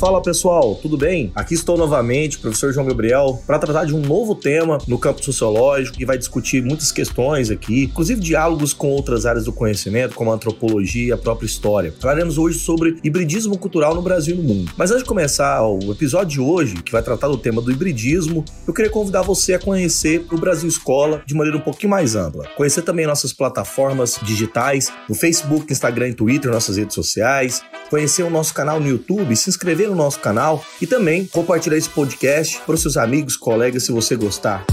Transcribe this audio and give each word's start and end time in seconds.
Fala 0.00 0.22
pessoal, 0.22 0.76
tudo 0.76 0.96
bem? 0.96 1.30
Aqui 1.34 1.52
estou 1.52 1.76
novamente, 1.76 2.38
professor 2.38 2.72
João 2.72 2.86
Gabriel, 2.86 3.38
para 3.46 3.58
tratar 3.58 3.84
de 3.84 3.94
um 3.94 4.00
novo 4.00 4.34
tema 4.34 4.78
no 4.88 4.98
campo 4.98 5.22
sociológico 5.22 5.98
que 5.98 6.06
vai 6.06 6.16
discutir 6.16 6.62
muitas 6.62 6.90
questões 6.90 7.50
aqui, 7.50 7.84
inclusive 7.84 8.18
diálogos 8.18 8.72
com 8.72 8.88
outras 8.88 9.26
áreas 9.26 9.44
do 9.44 9.52
conhecimento, 9.52 10.14
como 10.14 10.30
a 10.30 10.34
antropologia 10.34 11.08
e 11.08 11.12
a 11.12 11.18
própria 11.18 11.44
história. 11.44 11.92
Falaremos 12.00 12.38
hoje 12.38 12.58
sobre 12.58 12.98
hibridismo 13.04 13.58
cultural 13.58 13.94
no 13.94 14.00
Brasil 14.00 14.36
e 14.36 14.38
no 14.38 14.42
mundo. 14.42 14.72
Mas 14.74 14.90
antes 14.90 15.02
de 15.02 15.08
começar 15.08 15.62
o 15.66 15.92
episódio 15.92 16.28
de 16.28 16.40
hoje, 16.40 16.76
que 16.76 16.92
vai 16.92 17.02
tratar 17.02 17.28
do 17.28 17.36
tema 17.36 17.60
do 17.60 17.70
hibridismo, 17.70 18.42
eu 18.66 18.72
queria 18.72 18.90
convidar 18.90 19.20
você 19.20 19.52
a 19.52 19.58
conhecer 19.58 20.24
o 20.32 20.38
Brasil 20.38 20.66
Escola 20.66 21.22
de 21.26 21.34
maneira 21.34 21.58
um 21.58 21.62
pouquinho 21.62 21.90
mais 21.90 22.16
ampla. 22.16 22.46
Conhecer 22.56 22.80
também 22.80 23.06
nossas 23.06 23.34
plataformas 23.34 24.18
digitais, 24.22 24.90
no 25.06 25.14
Facebook, 25.14 25.70
Instagram 25.70 26.08
e 26.08 26.14
Twitter, 26.14 26.50
nossas 26.50 26.78
redes 26.78 26.94
sociais, 26.94 27.62
conhecer 27.90 28.22
o 28.22 28.30
nosso 28.30 28.54
canal 28.54 28.80
no 28.80 28.88
YouTube, 28.88 29.36
se 29.36 29.50
inscrever 29.50 29.89
no 29.90 29.96
nosso 29.96 30.20
canal 30.20 30.64
e 30.80 30.86
também 30.86 31.26
compartilhar 31.26 31.76
esse 31.76 31.90
podcast 31.90 32.58
para 32.64 32.74
os 32.74 32.82
seus 32.82 32.96
amigos, 32.96 33.36
colegas, 33.36 33.84
se 33.84 33.92
você 33.92 34.16
gostar. 34.16 34.64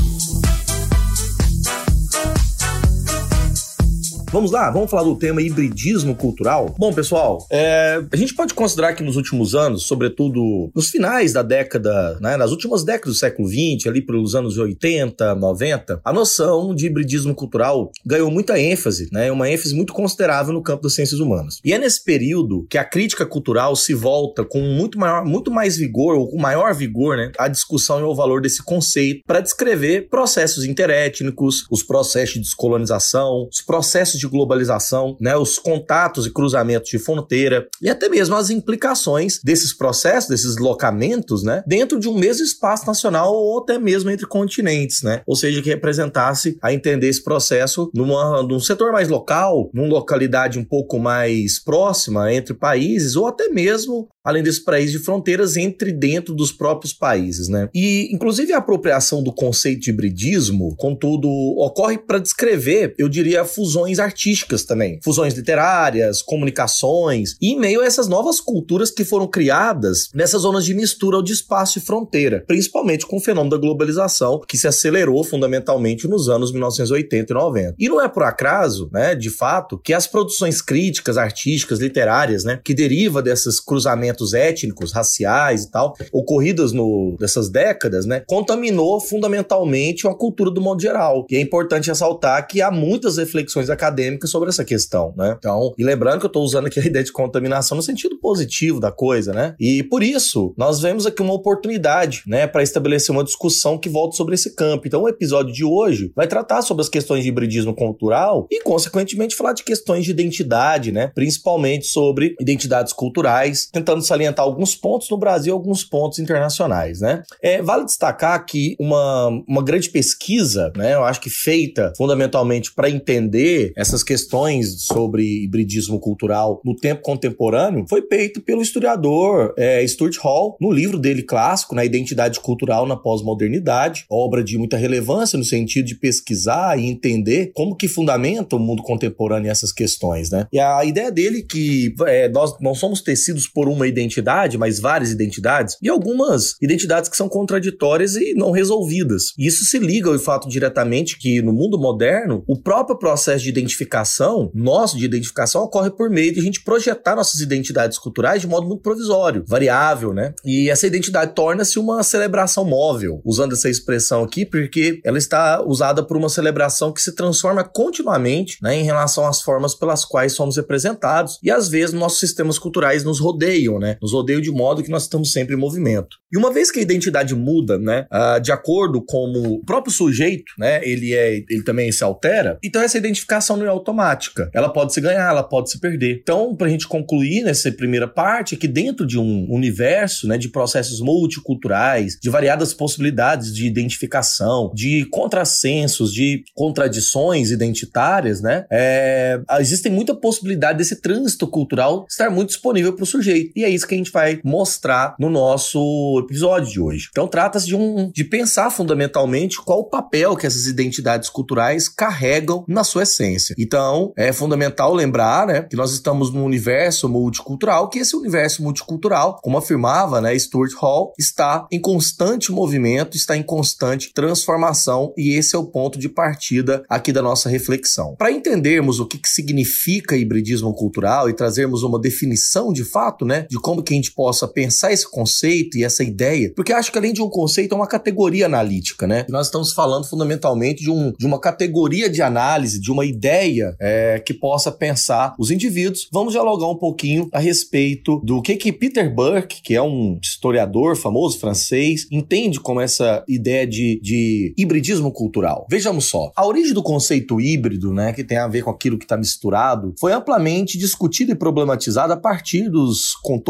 Vamos 4.30 4.52
lá, 4.52 4.70
vamos 4.70 4.92
falar 4.92 5.04
do 5.04 5.16
tema 5.16 5.42
hibridismo 5.42 6.14
cultural? 6.14 6.76
Bom, 6.78 6.94
pessoal, 6.94 7.48
é, 7.50 8.04
a 8.12 8.16
gente 8.18 8.34
pode 8.34 8.54
considerar 8.54 8.94
que 8.94 9.02
nos 9.02 9.16
últimos 9.16 9.56
anos, 9.56 9.84
sobretudo 9.84 10.70
nos 10.76 10.90
finais 10.90 11.32
da 11.32 11.42
década, 11.42 12.18
né, 12.20 12.36
nas 12.36 12.52
últimas 12.52 12.84
décadas 12.84 13.16
do 13.16 13.20
século 13.20 13.48
XX, 13.48 13.88
ali 13.88 14.02
pelos 14.02 14.36
anos 14.36 14.58
80, 14.58 15.34
90, 15.34 16.02
a 16.04 16.14
noção 16.14 16.76
de 16.76 16.88
hibridismo 16.88 17.34
cultural 17.34 17.90
ganhou 18.06 18.30
muita 18.30 18.60
ênfase, 18.60 19.08
né, 19.14 19.32
uma 19.32 19.50
ênfase 19.50 19.74
muito 19.74 19.94
considerável 19.94 20.54
no 20.54 20.62
campo 20.62 20.84
das 20.84 20.94
ciências 20.94 21.22
humanas. 21.22 21.62
E 21.64 21.72
é 21.72 21.78
nesse 21.78 22.04
período 22.04 22.68
que 22.70 22.78
a 22.78 22.84
crítica 22.84 23.26
cultural 23.26 23.78
se 23.78 23.94
volta 23.94 24.44
com 24.44 24.60
muito, 24.60 25.00
maior, 25.00 25.24
muito 25.24 25.50
mais 25.50 25.78
vigor, 25.78 26.16
ou 26.16 26.28
com 26.28 26.38
maior 26.38 26.76
vigor, 26.76 27.16
né, 27.16 27.32
à 27.40 27.48
discussão 27.48 28.02
e 28.02 28.04
ao 28.04 28.14
valor 28.14 28.42
desse 28.42 28.62
conceito 28.62 29.24
para 29.26 29.40
descrever 29.40 30.10
processos 30.10 30.66
interétnicos, 30.66 31.66
os 31.72 31.82
processos 31.82 32.34
de 32.34 32.42
descolonização, 32.42 33.48
os 33.50 33.62
processos 33.62 34.17
de 34.20 34.28
globalização, 34.28 35.18
né, 35.20 35.36
os 35.36 35.58
contatos 35.60 36.26
e 36.26 36.32
cruzamentos 36.32 36.90
de 36.90 37.00
fronteira 37.00 37.68
e 37.82 37.90
até 37.90 38.10
mesmo 38.10 38.36
as 38.36 38.50
implicações 38.50 39.40
desses 39.44 39.76
processos, 39.76 40.30
desses 40.30 40.58
locamentos, 40.58 41.44
né, 41.44 41.64
dentro 41.68 42.00
de 42.00 42.08
um 42.08 42.18
mesmo 42.18 42.44
espaço 42.44 42.86
nacional 42.86 43.34
ou 43.34 43.60
até 43.60 43.78
mesmo 43.78 44.10
entre 44.10 44.26
continentes, 44.26 45.02
né? 45.02 45.22
Ou 45.26 45.36
seja, 45.36 45.62
que 45.62 45.70
representasse 45.70 46.58
a 46.62 46.74
entender 46.74 47.08
esse 47.08 47.24
processo 47.24 47.90
numa, 47.94 48.44
num 48.44 48.60
setor 48.60 48.92
mais 48.92 49.10
local, 49.10 49.70
numa 49.74 49.88
localidade 49.88 50.60
um 50.60 50.66
pouco 50.66 51.00
mais 51.00 51.64
próxima 51.64 52.34
entre 52.34 52.54
países 52.54 53.16
ou 53.16 53.28
até 53.28 53.50
mesmo 53.50 54.08
além 54.28 54.44
desse 54.44 54.62
país 54.62 54.92
de 54.92 55.00
fronteiras 55.00 55.56
entre 55.56 55.90
dentro 55.90 56.36
dos 56.36 56.52
próprios 56.52 56.92
países, 56.92 57.48
né? 57.48 57.70
E 57.74 58.14
inclusive 58.14 58.52
a 58.52 58.58
apropriação 58.58 59.24
do 59.24 59.32
conceito 59.32 59.84
de 59.84 59.90
hibridismo, 59.90 60.76
contudo, 60.76 61.30
ocorre 61.58 61.98
para 61.98 62.20
descrever, 62.20 62.94
eu 62.98 63.08
diria, 63.08 63.46
fusões 63.46 64.00
artísticas 64.00 64.66
também, 64.66 65.00
fusões 65.02 65.34
literárias, 65.34 66.22
comunicações, 66.22 67.38
e 67.42 67.54
em 67.54 67.60
meio 67.60 67.80
a 67.80 67.86
essas 67.86 68.10
novas 68.10 68.42
culturas 68.42 68.92
que 68.92 69.06
foram 69.06 69.28
criadas 69.28 70.10
nessas 70.14 70.42
zonas 70.42 70.66
de 70.66 70.74
mistura 70.74 71.16
ou 71.16 71.24
de 71.24 71.32
espaço 71.32 71.78
e 71.78 71.82
fronteira, 71.82 72.44
principalmente 72.46 73.08
com 73.08 73.16
o 73.16 73.22
fenômeno 73.22 73.52
da 73.52 73.58
globalização, 73.58 74.42
que 74.46 74.58
se 74.58 74.68
acelerou 74.68 75.24
fundamentalmente 75.24 76.06
nos 76.06 76.28
anos 76.28 76.52
1980 76.52 77.32
e 77.32 77.34
90. 77.34 77.76
E 77.80 77.88
não 77.88 78.02
é 78.02 78.10
por 78.10 78.24
acaso, 78.24 78.90
né, 78.92 79.16
de 79.16 79.30
fato, 79.30 79.78
que 79.78 79.94
as 79.94 80.06
produções 80.06 80.62
críticas, 80.62 81.18
artísticas, 81.18 81.80
literárias, 81.80 82.44
né, 82.44 82.60
que 82.62 82.74
deriva 82.74 83.22
desses 83.22 83.62
cruzamentos 83.62 84.17
étnicos, 84.34 84.92
raciais 84.92 85.64
e 85.64 85.72
tal, 85.72 85.94
ocorridas 86.12 86.72
no, 86.72 87.16
nessas 87.20 87.50
décadas, 87.50 88.06
né, 88.06 88.24
contaminou 88.28 89.00
fundamentalmente 89.00 90.08
a 90.08 90.14
cultura 90.14 90.52
do 90.52 90.62
modo 90.62 90.82
geral. 90.82 91.26
E 91.30 91.36
é 91.36 91.42
importante 91.42 91.88
ressaltar 91.88 92.48
que 92.48 92.62
há 92.62 92.72
muitas 92.72 93.18
reflexões 93.18 93.70
acadêmicas 93.70 94.30
sobre 94.30 94.50
essa 94.50 94.64
questão, 94.64 95.14
né? 95.18 95.36
Então, 95.38 95.74
e 95.78 95.84
lembrando 95.84 96.20
que 96.20 96.26
eu 96.26 96.30
estou 96.30 96.44
usando 96.44 96.68
aqui 96.68 96.80
a 96.80 96.86
ideia 96.86 97.04
de 97.04 97.12
contaminação 97.12 97.76
no 97.76 97.82
sentido 97.82 98.18
positivo 98.20 98.80
da 98.80 98.92
coisa, 98.92 99.34
né? 99.34 99.56
E 99.60 99.84
por 99.84 100.04
isso, 100.04 100.54
nós 100.58 100.80
vemos 100.80 101.06
aqui 101.06 101.22
uma 101.22 101.34
oportunidade, 101.34 102.24
né, 102.28 102.48
para 102.48 102.64
estabelecer 102.64 103.14
uma 103.14 103.24
discussão 103.24 103.78
que 103.78 103.90
volte 103.90 104.16
sobre 104.16 104.36
esse 104.36 104.56
campo. 104.56 104.88
Então, 104.88 105.04
o 105.04 105.10
episódio 105.10 105.54
de 105.54 105.64
hoje 105.64 106.12
vai 106.16 106.28
tratar 106.28 106.62
sobre 106.62 106.82
as 106.82 106.90
questões 106.90 107.24
de 107.24 107.30
hibridismo 107.30 107.76
cultural 107.76 108.48
e, 108.52 108.62
consequentemente, 108.62 109.36
falar 109.36 109.54
de 109.54 109.64
questões 109.64 110.06
de 110.06 110.12
identidade, 110.12 110.92
né? 110.92 111.12
Principalmente 111.14 111.88
sobre 111.88 112.36
identidades 112.40 112.94
culturais, 112.94 113.68
tentando 113.72 114.02
salientar 114.08 114.46
alguns 114.46 114.76
pontos 114.76 115.10
no 115.10 115.18
Brasil 115.18 115.54
alguns 115.54 115.84
pontos 115.84 116.20
internacionais, 116.20 117.02
né? 117.02 117.24
É, 117.42 117.62
vale 117.62 117.86
destacar 117.86 118.46
que 118.46 118.76
uma, 118.80 119.28
uma 119.48 119.64
grande 119.64 119.90
pesquisa, 119.90 120.72
né, 120.76 120.94
eu 120.94 121.04
acho 121.04 121.20
que 121.20 121.30
feita 121.30 121.94
fundamentalmente 121.98 122.74
para 122.74 122.90
entender 122.90 123.74
essas 123.76 124.04
questões 124.04 124.84
sobre 124.84 125.44
hibridismo 125.44 126.00
cultural 126.00 126.62
no 126.64 126.76
tempo 126.76 127.02
contemporâneo, 127.02 127.86
foi 127.90 128.02
feita 128.08 128.40
pelo 128.40 128.62
historiador 128.62 129.54
é, 129.58 129.86
Stuart 129.88 130.18
Hall, 130.18 130.58
no 130.62 130.72
livro 130.72 130.98
dele 130.98 131.24
clássico, 131.24 131.76
na 131.76 131.84
Identidade 131.86 132.40
Cultural 132.40 132.86
na 132.86 132.96
Pós-Modernidade, 132.96 134.06
obra 134.10 134.44
de 134.44 134.58
muita 134.58 134.78
relevância 134.78 135.38
no 135.38 135.44
sentido 135.44 135.86
de 135.86 135.96
pesquisar 135.96 136.80
e 136.80 136.86
entender 136.86 137.52
como 137.54 137.76
que 137.76 137.88
fundamenta 137.88 138.56
o 138.56 138.60
mundo 138.60 138.84
contemporâneo 138.84 139.52
essas 139.52 139.72
questões, 139.72 140.30
né? 140.30 140.48
E 140.52 140.60
a 140.60 140.84
ideia 140.86 141.12
dele 141.12 141.40
é 141.40 141.42
que 141.42 141.96
é, 142.06 142.30
nós 142.30 142.58
não 142.60 142.76
somos 142.76 143.02
tecidos 143.02 143.48
por 143.48 143.68
uma 143.68 143.88
identidade, 144.00 144.58
mas 144.58 144.80
várias 144.80 145.12
identidades, 145.12 145.78
e 145.82 145.90
algumas 145.90 146.56
identidades 146.62 147.10
que 147.10 147.18
são 147.18 147.30
contraditórias 147.30 148.16
e 148.16 148.34
não 148.34 148.52
resolvidas. 148.52 149.34
E 149.38 149.48
isso 149.48 149.66
se 149.66 149.80
liga 149.80 150.10
ao 150.10 150.20
fato 150.20 150.48
diretamente 150.48 151.18
que 151.18 151.42
no 151.42 151.54
mundo 151.54 151.78
moderno, 151.78 152.44
o 152.48 152.60
próprio 152.60 152.98
processo 152.98 153.44
de 153.44 153.50
identificação, 153.50 154.52
nosso 154.54 154.98
de 154.98 155.06
identificação, 155.06 155.64
ocorre 155.64 155.90
por 155.92 156.10
meio 156.10 156.34
de 156.34 156.40
a 156.40 156.44
gente 156.44 156.64
projetar 156.64 157.16
nossas 157.16 157.40
identidades 157.40 157.98
culturais 157.98 158.42
de 158.42 158.48
modo 158.48 158.68
muito 158.68 158.82
provisório, 158.82 159.44
variável, 159.48 160.14
né? 160.14 160.34
E 160.46 160.70
essa 160.70 160.88
identidade 160.88 161.34
torna-se 161.34 161.80
uma 161.80 162.04
celebração 162.04 162.66
móvel, 162.66 163.22
usando 163.26 163.54
essa 163.54 163.70
expressão 163.70 164.24
aqui, 164.24 164.46
porque 164.46 165.00
ela 165.04 165.18
está 165.18 165.64
usada 165.66 166.04
por 166.04 166.18
uma 166.18 166.30
celebração 166.30 166.92
que 166.92 167.02
se 167.02 167.14
transforma 167.14 167.64
continuamente 167.64 168.58
né, 168.62 168.76
em 168.76 168.84
relação 168.84 169.28
às 169.28 169.42
formas 169.42 169.76
pelas 169.76 170.06
quais 170.06 170.34
somos 170.34 170.58
representados, 170.58 171.40
e 171.44 171.52
às 171.52 171.70
vezes 171.70 171.94
nossos 171.94 172.20
sistemas 172.20 172.58
culturais 172.60 173.04
nos 173.04 173.20
rodeiam, 173.20 173.77
né? 173.80 173.88
né? 173.88 173.98
Nos 174.02 174.12
rodeiam 174.12 174.42
de 174.42 174.52
modo 174.52 174.84
que 174.84 174.90
nós 174.90 175.04
estamos 175.04 175.32
sempre 175.32 175.56
em 175.56 175.58
movimento. 175.58 176.18
E 176.32 176.38
uma 176.38 176.52
vez 176.52 176.70
que 176.70 176.80
a 176.80 176.82
identidade 176.82 177.34
muda, 177.34 177.78
né, 177.78 178.06
uh, 178.12 178.40
de 178.42 178.52
acordo 178.52 179.02
com 179.02 179.32
o 179.32 179.64
próprio 179.64 179.94
sujeito, 179.94 180.52
né, 180.58 180.82
ele 180.84 181.14
é, 181.14 181.38
ele 181.50 181.64
também 181.64 181.92
se 181.92 182.04
altera, 182.04 182.60
então 182.64 182.82
essa 182.82 182.98
identificação 182.98 183.56
não 183.56 183.66
é 183.66 183.70
automática. 183.70 184.50
Ela 184.54 184.70
pode 184.70 184.94
se 184.94 185.00
ganhar, 185.00 185.30
ela 185.30 185.44
pode 185.44 185.72
se 185.72 185.80
perder. 185.80 186.20
Então, 186.22 186.56
para 186.56 186.68
a 186.68 186.70
gente 186.70 186.88
concluir 186.88 187.44
nessa 187.44 187.72
primeira 187.72 188.08
parte, 188.08 188.56
é 188.56 188.58
que 188.58 188.68
dentro 188.68 189.06
de 189.06 189.18
um 189.18 189.48
universo, 189.50 190.28
né, 190.28 190.38
de 190.38 190.50
processos 190.50 191.00
multiculturais, 191.00 192.18
de 192.22 192.30
variadas 192.30 192.74
possibilidades 192.74 193.54
de 193.54 193.66
identificação, 193.66 194.72
de 194.74 195.06
contrassensos, 195.06 196.12
de 196.12 196.44
contradições 196.54 197.52
identitárias, 197.52 198.42
né, 198.42 198.66
é, 198.70 199.40
existem 199.60 199.92
muita 199.92 200.14
possibilidade 200.14 200.78
desse 200.78 201.00
trânsito 201.02 201.48
cultural 201.48 202.06
estar 202.10 202.30
muito 202.30 202.50
disponível 202.50 202.94
para 202.94 203.04
o 203.04 203.08
sujeito. 203.08 203.52
E 203.56 203.64
é 203.68 203.70
isso 203.70 203.88
que 203.88 203.94
a 203.94 203.98
gente 203.98 204.12
vai 204.12 204.40
mostrar 204.44 205.16
no 205.20 205.30
nosso 205.30 206.22
episódio 206.24 206.72
de 206.72 206.80
hoje. 206.80 207.08
Então 207.10 207.28
trata-se 207.28 207.68
de 207.68 207.76
um 207.76 208.10
de 208.12 208.24
pensar 208.24 208.70
fundamentalmente 208.72 209.58
qual 209.58 209.80
o 209.80 209.90
papel 209.90 210.36
que 210.36 210.48
essas 210.48 210.66
identidades 210.66 211.30
culturais 211.30 211.90
carregam 211.90 212.64
na 212.68 212.84
sua 212.84 213.04
essência. 213.04 213.56
Então, 213.58 214.14
é 214.16 214.32
fundamental 214.32 214.94
lembrar, 214.94 215.48
né, 215.48 215.62
que 215.64 215.76
nós 215.76 215.92
estamos 215.92 216.32
num 216.32 216.44
universo 216.44 217.10
multicultural, 217.10 217.90
que 217.90 218.00
esse 218.00 218.16
universo 218.16 218.64
multicultural, 218.64 219.40
como 219.42 219.58
afirmava, 219.58 220.22
né, 220.22 220.38
Stuart 220.38 220.74
Hall, 220.80 221.14
está 221.18 221.68
em 221.72 221.80
constante 221.80 222.52
movimento, 222.52 223.18
está 223.18 223.36
em 223.36 223.44
constante 223.44 224.12
transformação 224.14 225.14
e 225.18 225.36
esse 225.36 225.56
é 225.56 225.60
o 225.60 225.66
ponto 225.66 226.00
de 226.00 226.10
partida 226.10 226.84
aqui 226.90 227.12
da 227.12 227.22
nossa 227.22 227.50
reflexão. 227.50 228.16
Para 228.18 228.32
entendermos 228.32 229.00
o 229.00 229.06
que, 229.06 229.18
que 229.18 229.30
significa 229.30 230.16
hibridismo 230.16 230.74
cultural 230.74 231.30
e 231.30 231.34
trazermos 231.34 231.84
uma 231.84 232.00
definição 232.00 232.72
de 232.72 232.84
fato, 232.84 233.26
né, 233.26 233.46
de 233.50 233.57
como 233.60 233.84
que 233.84 233.94
a 233.94 233.96
gente 233.96 234.12
possa 234.12 234.48
pensar 234.48 234.92
esse 234.92 235.10
conceito 235.10 235.78
e 235.78 235.84
essa 235.84 236.04
ideia, 236.04 236.52
porque 236.56 236.74
acho 236.74 236.92
que 236.92 236.98
além 236.98 237.14
de 237.14 237.22
um 237.22 237.30
conceito 237.30 237.74
é 237.74 237.76
uma 237.76 237.88
categoria 237.88 238.46
analítica, 238.46 239.08
né? 239.08 239.26
Nós 239.30 239.48
estamos 239.48 239.74
falando 239.74 240.08
fundamentalmente 240.08 240.84
de, 240.84 240.92
um, 240.92 241.14
de 241.18 241.26
uma 241.26 241.40
categoria 241.40 242.10
de 242.10 242.22
análise, 242.22 242.80
de 242.80 242.92
uma 242.92 243.06
ideia 243.06 243.76
é, 243.80 244.20
que 244.20 244.34
possa 244.34 244.72
pensar 244.72 245.36
os 245.40 245.52
indivíduos. 245.52 246.08
Vamos 246.12 246.34
dialogar 246.34 246.68
um 246.68 246.78
pouquinho 246.78 247.30
a 247.32 247.40
respeito 247.40 248.22
do 248.24 248.42
que 248.42 248.56
que 248.56 248.72
Peter 248.72 249.14
Burke, 249.14 249.62
que 249.62 249.76
é 249.76 249.82
um 249.82 250.20
historiador 250.22 250.96
famoso 250.96 251.40
francês, 251.40 252.08
entende 252.12 252.60
como 252.60 252.82
essa 252.82 253.24
ideia 253.28 253.66
de, 253.66 254.00
de 254.02 254.54
hibridismo 254.58 255.12
cultural. 255.12 255.66
Vejamos 255.70 256.06
só, 256.06 256.32
a 256.36 256.46
origem 256.46 256.74
do 256.74 256.84
conceito 256.84 257.40
híbrido, 257.40 257.94
né, 257.94 258.14
que 258.14 258.24
tem 258.24 258.38
a 258.38 258.48
ver 258.48 258.64
com 258.64 258.70
aquilo 258.70 258.98
que 258.98 259.06
está 259.06 259.18
misturado, 259.18 259.94
foi 260.00 260.14
amplamente 260.14 260.78
discutida 260.78 261.32
e 261.32 261.36
problematizada 261.36 262.14
a 262.14 262.18
partir 262.18 262.70
dos 262.70 263.16
contornos 263.16 263.47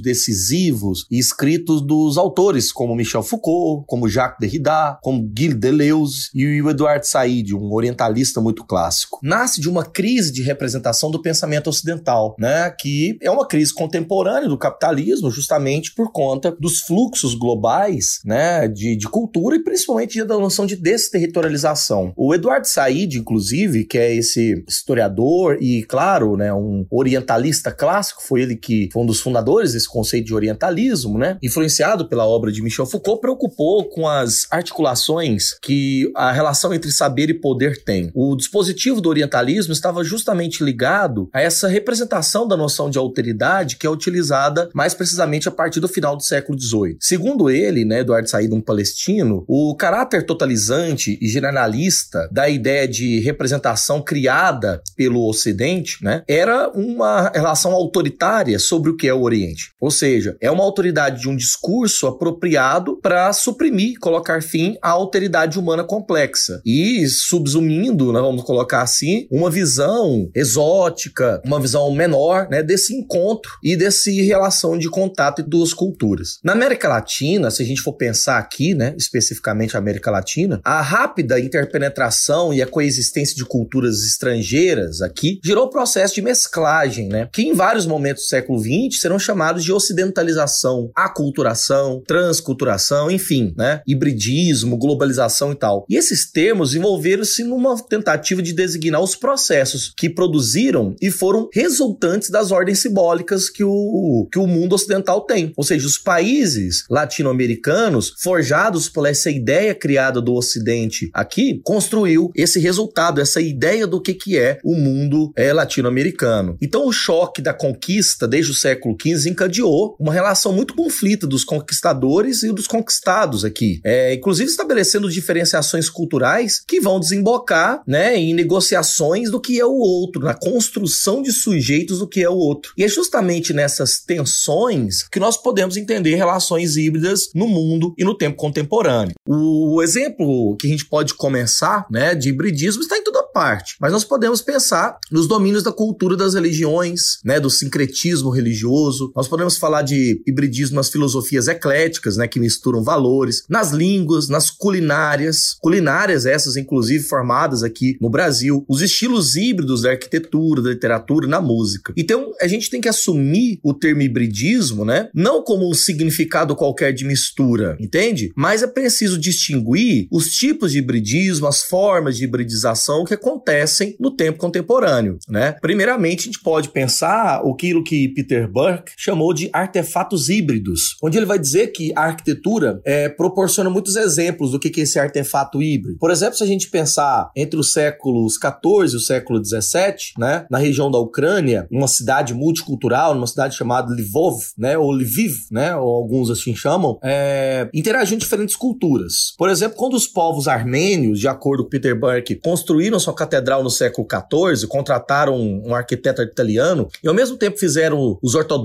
decisivos 0.00 1.06
e 1.10 1.18
escritos 1.18 1.82
dos 1.82 2.16
autores 2.16 2.72
como 2.72 2.94
Michel 2.94 3.22
Foucault, 3.22 3.84
como 3.86 4.08
Jacques 4.08 4.38
Derrida, 4.40 4.98
como 5.02 5.30
Gilles 5.36 5.58
Deleuze 5.58 6.30
e 6.34 6.62
o 6.62 6.70
Eduard 6.70 7.06
Said, 7.06 7.54
um 7.54 7.72
orientalista 7.72 8.40
muito 8.40 8.64
clássico. 8.64 9.18
Nasce 9.22 9.60
de 9.60 9.68
uma 9.68 9.84
crise 9.84 10.32
de 10.32 10.42
representação 10.42 11.10
do 11.10 11.20
pensamento 11.20 11.68
ocidental, 11.68 12.34
né, 12.38 12.70
que 12.70 13.18
é 13.20 13.30
uma 13.30 13.46
crise 13.46 13.72
contemporânea 13.72 14.48
do 14.48 14.58
capitalismo, 14.58 15.30
justamente 15.30 15.94
por 15.94 16.10
conta 16.12 16.56
dos 16.58 16.80
fluxos 16.80 17.34
globais, 17.34 18.20
né, 18.24 18.66
de, 18.68 18.96
de 18.96 19.08
cultura 19.08 19.56
e 19.56 19.62
principalmente 19.62 20.22
da 20.24 20.38
noção 20.38 20.66
de 20.66 20.76
desterritorialização. 20.76 22.12
O 22.16 22.34
Eduard 22.34 22.68
Said, 22.68 23.18
inclusive, 23.18 23.84
que 23.84 23.98
é 23.98 24.14
esse 24.14 24.64
historiador 24.68 25.58
e, 25.60 25.82
claro, 25.84 26.36
né, 26.36 26.52
um 26.52 26.86
orientalista 26.90 27.70
clássico, 27.70 28.22
foi 28.22 28.42
ele 28.42 28.56
que 28.56 28.88
foi 28.92 29.02
um 29.02 29.06
dos 29.06 29.20
fundadores 29.20 29.33
desse 29.42 29.88
conceito 29.88 30.26
de 30.26 30.34
orientalismo, 30.34 31.18
né, 31.18 31.38
influenciado 31.42 32.08
pela 32.08 32.26
obra 32.26 32.52
de 32.52 32.62
Michel 32.62 32.86
Foucault, 32.86 33.20
preocupou 33.20 33.84
com 33.88 34.08
as 34.08 34.46
articulações 34.50 35.54
que 35.62 36.10
a 36.14 36.32
relação 36.32 36.72
entre 36.72 36.90
saber 36.90 37.30
e 37.30 37.34
poder 37.34 37.82
tem. 37.82 38.10
O 38.14 38.36
dispositivo 38.36 39.00
do 39.00 39.08
orientalismo 39.08 39.72
estava 39.72 40.04
justamente 40.04 40.62
ligado 40.62 41.28
a 41.32 41.40
essa 41.40 41.68
representação 41.68 42.46
da 42.46 42.56
noção 42.56 42.90
de 42.90 42.98
alteridade 42.98 43.76
que 43.76 43.86
é 43.86 43.90
utilizada 43.90 44.68
mais 44.74 44.94
precisamente 44.94 45.48
a 45.48 45.52
partir 45.52 45.80
do 45.80 45.88
final 45.88 46.16
do 46.16 46.22
século 46.22 46.58
XVIII. 46.58 46.96
Segundo 47.00 47.50
ele, 47.50 47.84
né, 47.84 48.00
Eduardo 48.00 48.28
Said, 48.28 48.52
um 48.52 48.60
palestino, 48.60 49.44
o 49.48 49.74
caráter 49.76 50.24
totalizante 50.24 51.18
e 51.20 51.28
generalista 51.28 52.28
da 52.30 52.48
ideia 52.48 52.86
de 52.86 53.20
representação 53.20 54.02
criada 54.02 54.82
pelo 54.96 55.28
Ocidente, 55.28 56.02
né, 56.02 56.22
era 56.28 56.70
uma 56.70 57.30
relação 57.34 57.72
autoritária 57.72 58.58
sobre 58.58 58.90
o 58.90 58.96
que 58.96 59.08
é 59.08 59.14
o 59.14 59.23
Oriente. 59.24 59.72
Ou 59.80 59.90
seja, 59.90 60.36
é 60.40 60.50
uma 60.50 60.64
autoridade 60.64 61.20
de 61.20 61.28
um 61.28 61.36
discurso 61.36 62.06
apropriado 62.06 62.98
para 63.00 63.32
suprimir, 63.32 63.98
colocar 64.00 64.42
fim 64.42 64.76
à 64.82 64.90
alteridade 64.90 65.58
humana 65.58 65.84
complexa 65.84 66.60
e 66.64 67.06
subsumindo, 67.08 68.12
né, 68.12 68.20
vamos 68.20 68.42
colocar 68.42 68.82
assim, 68.82 69.26
uma 69.30 69.50
visão 69.50 70.28
exótica, 70.34 71.40
uma 71.44 71.60
visão 71.60 71.92
menor, 71.92 72.48
né, 72.50 72.62
desse 72.62 72.94
encontro 72.94 73.52
e 73.62 73.76
desse 73.76 74.22
relação 74.22 74.78
de 74.78 74.88
contato 74.88 75.40
entre 75.40 75.50
duas 75.50 75.72
culturas. 75.72 76.38
Na 76.42 76.52
América 76.52 76.88
Latina, 76.88 77.50
se 77.50 77.62
a 77.62 77.66
gente 77.66 77.80
for 77.80 77.92
pensar 77.92 78.38
aqui, 78.38 78.74
né, 78.74 78.94
especificamente 78.98 79.76
a 79.76 79.78
América 79.78 80.10
Latina, 80.10 80.60
a 80.64 80.80
rápida 80.80 81.38
interpenetração 81.38 82.52
e 82.52 82.62
a 82.62 82.66
coexistência 82.66 83.36
de 83.36 83.44
culturas 83.44 84.02
estrangeiras 84.04 85.00
aqui 85.00 85.38
gerou 85.44 85.66
o 85.66 85.70
processo 85.70 86.14
de 86.14 86.22
mesclagem, 86.22 87.08
né, 87.08 87.28
que 87.32 87.42
em 87.42 87.54
vários 87.54 87.86
momentos 87.86 88.24
do 88.24 88.28
século 88.28 88.58
XX 88.58 89.00
serão 89.00 89.13
chamados 89.18 89.64
de 89.64 89.72
ocidentalização, 89.72 90.90
aculturação, 90.94 92.02
transculturação, 92.06 93.10
enfim, 93.10 93.54
né, 93.56 93.80
hibridismo, 93.86 94.76
globalização 94.76 95.52
e 95.52 95.54
tal. 95.54 95.84
E 95.88 95.96
esses 95.96 96.30
termos 96.30 96.74
envolveram-se 96.74 97.44
numa 97.44 97.76
tentativa 97.82 98.42
de 98.42 98.52
designar 98.52 99.02
os 99.02 99.16
processos 99.16 99.92
que 99.96 100.08
produziram 100.08 100.94
e 101.00 101.10
foram 101.10 101.48
resultantes 101.52 102.30
das 102.30 102.50
ordens 102.50 102.80
simbólicas 102.80 103.48
que 103.48 103.64
o, 103.64 104.28
que 104.30 104.38
o 104.38 104.46
mundo 104.46 104.74
ocidental 104.74 105.22
tem. 105.22 105.52
Ou 105.56 105.64
seja, 105.64 105.86
os 105.86 105.98
países 105.98 106.84
latino-americanos, 106.90 108.14
forjados 108.20 108.88
por 108.88 109.06
essa 109.06 109.30
ideia 109.30 109.74
criada 109.74 110.20
do 110.20 110.34
Ocidente 110.34 111.10
aqui, 111.12 111.60
construiu 111.64 112.30
esse 112.34 112.58
resultado, 112.58 113.20
essa 113.20 113.40
ideia 113.40 113.86
do 113.86 114.00
que, 114.00 114.14
que 114.14 114.38
é 114.38 114.58
o 114.64 114.74
mundo 114.74 115.32
é, 115.36 115.52
latino-americano. 115.52 116.56
Então, 116.60 116.86
o 116.86 116.92
choque 116.92 117.42
da 117.42 117.52
conquista 117.52 118.26
desde 118.26 118.50
o 118.50 118.54
século 118.54 118.96
XV 119.04 119.30
encadeou 119.30 119.96
uma 119.98 120.12
relação 120.12 120.52
muito 120.52 120.74
conflita 120.74 121.26
dos 121.26 121.44
conquistadores 121.44 122.42
e 122.42 122.52
dos 122.52 122.66
conquistados 122.66 123.44
aqui, 123.44 123.80
é, 123.84 124.14
inclusive 124.14 124.50
estabelecendo 124.50 125.10
diferenciações 125.10 125.88
culturais 125.88 126.62
que 126.66 126.80
vão 126.80 126.98
desembocar 126.98 127.82
né, 127.86 128.16
em 128.16 128.34
negociações 128.34 129.30
do 129.30 129.40
que 129.40 129.60
é 129.60 129.66
o 129.66 129.74
outro, 129.74 130.22
na 130.22 130.34
construção 130.34 131.22
de 131.22 131.32
sujeitos 131.32 131.98
do 131.98 132.08
que 132.08 132.22
é 132.22 132.28
o 132.28 132.36
outro. 132.36 132.72
E 132.76 132.84
é 132.84 132.88
justamente 132.88 133.52
nessas 133.52 134.00
tensões 134.00 135.06
que 135.08 135.20
nós 135.20 135.36
podemos 135.36 135.76
entender 135.76 136.14
relações 136.14 136.76
híbridas 136.76 137.28
no 137.34 137.46
mundo 137.46 137.94
e 137.98 138.04
no 138.04 138.16
tempo 138.16 138.36
contemporâneo. 138.36 139.14
O 139.26 139.82
exemplo 139.82 140.56
que 140.56 140.66
a 140.66 140.70
gente 140.70 140.86
pode 140.86 141.14
começar, 141.14 141.86
né, 141.90 142.14
de 142.14 142.28
hibridismo 142.28 142.82
está 142.82 142.96
em 142.96 143.04
toda 143.04 143.22
parte, 143.22 143.76
mas 143.80 143.92
nós 143.92 144.04
podemos 144.04 144.40
pensar 144.40 144.98
nos 145.10 145.26
domínios 145.26 145.62
da 145.62 145.72
cultura 145.72 146.16
das 146.16 146.34
religiões, 146.34 147.18
né, 147.24 147.40
do 147.40 147.50
sincretismo 147.50 148.30
religioso. 148.30 148.83
Nós 149.14 149.28
podemos 149.28 149.56
falar 149.56 149.82
de 149.82 150.22
hibridismo 150.26 150.76
nas 150.76 150.90
filosofias 150.90 151.48
ecléticas, 151.48 152.16
né, 152.16 152.28
que 152.28 152.40
misturam 152.40 152.82
valores, 152.82 153.44
nas 153.48 153.70
línguas, 153.72 154.28
nas 154.28 154.50
culinárias, 154.50 155.56
culinárias 155.60 156.26
essas 156.26 156.56
inclusive 156.56 157.04
formadas 157.04 157.62
aqui 157.62 157.96
no 158.00 158.10
Brasil, 158.10 158.64
os 158.68 158.82
estilos 158.82 159.36
híbridos 159.36 159.82
da 159.82 159.90
arquitetura, 159.90 160.62
da 160.62 160.70
literatura, 160.70 161.26
na 161.26 161.40
música. 161.40 161.92
Então, 161.96 162.32
a 162.40 162.46
gente 162.46 162.70
tem 162.70 162.80
que 162.80 162.88
assumir 162.88 163.58
o 163.62 163.72
termo 163.72 164.02
hibridismo, 164.02 164.84
né? 164.84 165.08
Não 165.14 165.42
como 165.42 165.68
um 165.68 165.74
significado 165.74 166.56
qualquer 166.56 166.92
de 166.92 167.04
mistura, 167.04 167.76
entende? 167.80 168.32
Mas 168.36 168.62
é 168.62 168.66
preciso 168.66 169.18
distinguir 169.18 170.08
os 170.10 170.26
tipos 170.28 170.72
de 170.72 170.78
hibridismo, 170.78 171.46
as 171.46 171.62
formas 171.62 172.16
de 172.16 172.24
hibridização 172.24 173.04
que 173.04 173.14
acontecem 173.14 173.96
no 173.98 174.10
tempo 174.10 174.38
contemporâneo, 174.38 175.18
né? 175.28 175.56
Primeiramente, 175.60 176.22
a 176.22 176.24
gente 176.24 176.40
pode 176.40 176.68
pensar 176.68 177.42
aquilo 177.44 177.84
que 177.84 178.08
Peter 178.08 178.50
Chamou 178.96 179.32
de 179.32 179.50
artefatos 179.52 180.28
híbridos, 180.28 180.96
onde 181.02 181.18
ele 181.18 181.26
vai 181.26 181.38
dizer 181.38 181.68
que 181.68 181.92
a 181.96 182.02
arquitetura 182.02 182.80
é, 182.84 183.08
proporciona 183.08 183.70
muitos 183.70 183.96
exemplos 183.96 184.50
do 184.50 184.58
que 184.58 184.80
é 184.80 184.84
esse 184.84 184.98
artefato 184.98 185.62
híbrido. 185.62 185.98
Por 185.98 186.10
exemplo, 186.10 186.36
se 186.36 186.44
a 186.44 186.46
gente 186.46 186.70
pensar 186.70 187.30
entre 187.36 187.58
os 187.58 187.72
séculos 187.72 188.38
14 188.38 188.94
e 188.94 188.96
o 188.96 189.00
século 189.00 189.40
17, 189.40 190.14
né, 190.18 190.46
na 190.50 190.58
região 190.58 190.90
da 190.90 190.98
Ucrânia, 190.98 191.66
uma 191.70 191.88
cidade 191.88 192.34
multicultural, 192.34 193.14
numa 193.14 193.26
cidade 193.26 193.56
chamada 193.56 193.92
Lvov, 193.92 194.38
né, 194.58 194.76
ou 194.78 194.92
Lviv, 194.92 195.34
né, 195.50 195.74
ou 195.76 195.94
alguns 195.94 196.30
assim 196.30 196.54
chamam, 196.54 196.98
é, 197.02 197.68
interagindo 197.72 198.20
diferentes 198.20 198.56
culturas. 198.56 199.34
Por 199.36 199.48
exemplo, 199.48 199.76
quando 199.76 199.94
os 199.94 200.06
povos 200.06 200.48
armênios, 200.48 201.18
de 201.18 201.28
acordo 201.28 201.64
com 201.64 201.70
Peter 201.70 201.98
Burke, 201.98 202.34
construíram 202.34 202.98
sua 202.98 203.14
catedral 203.14 203.62
no 203.62 203.70
século 203.70 204.06
14, 204.06 204.66
contrataram 204.66 205.36
um 205.36 205.74
arquiteto 205.74 206.22
italiano 206.22 206.88
e 207.02 207.08
ao 207.08 207.14
mesmo 207.14 207.36
tempo 207.36 207.58
fizeram 207.58 208.18
os 208.22 208.34
ortodoxos, 208.34 208.63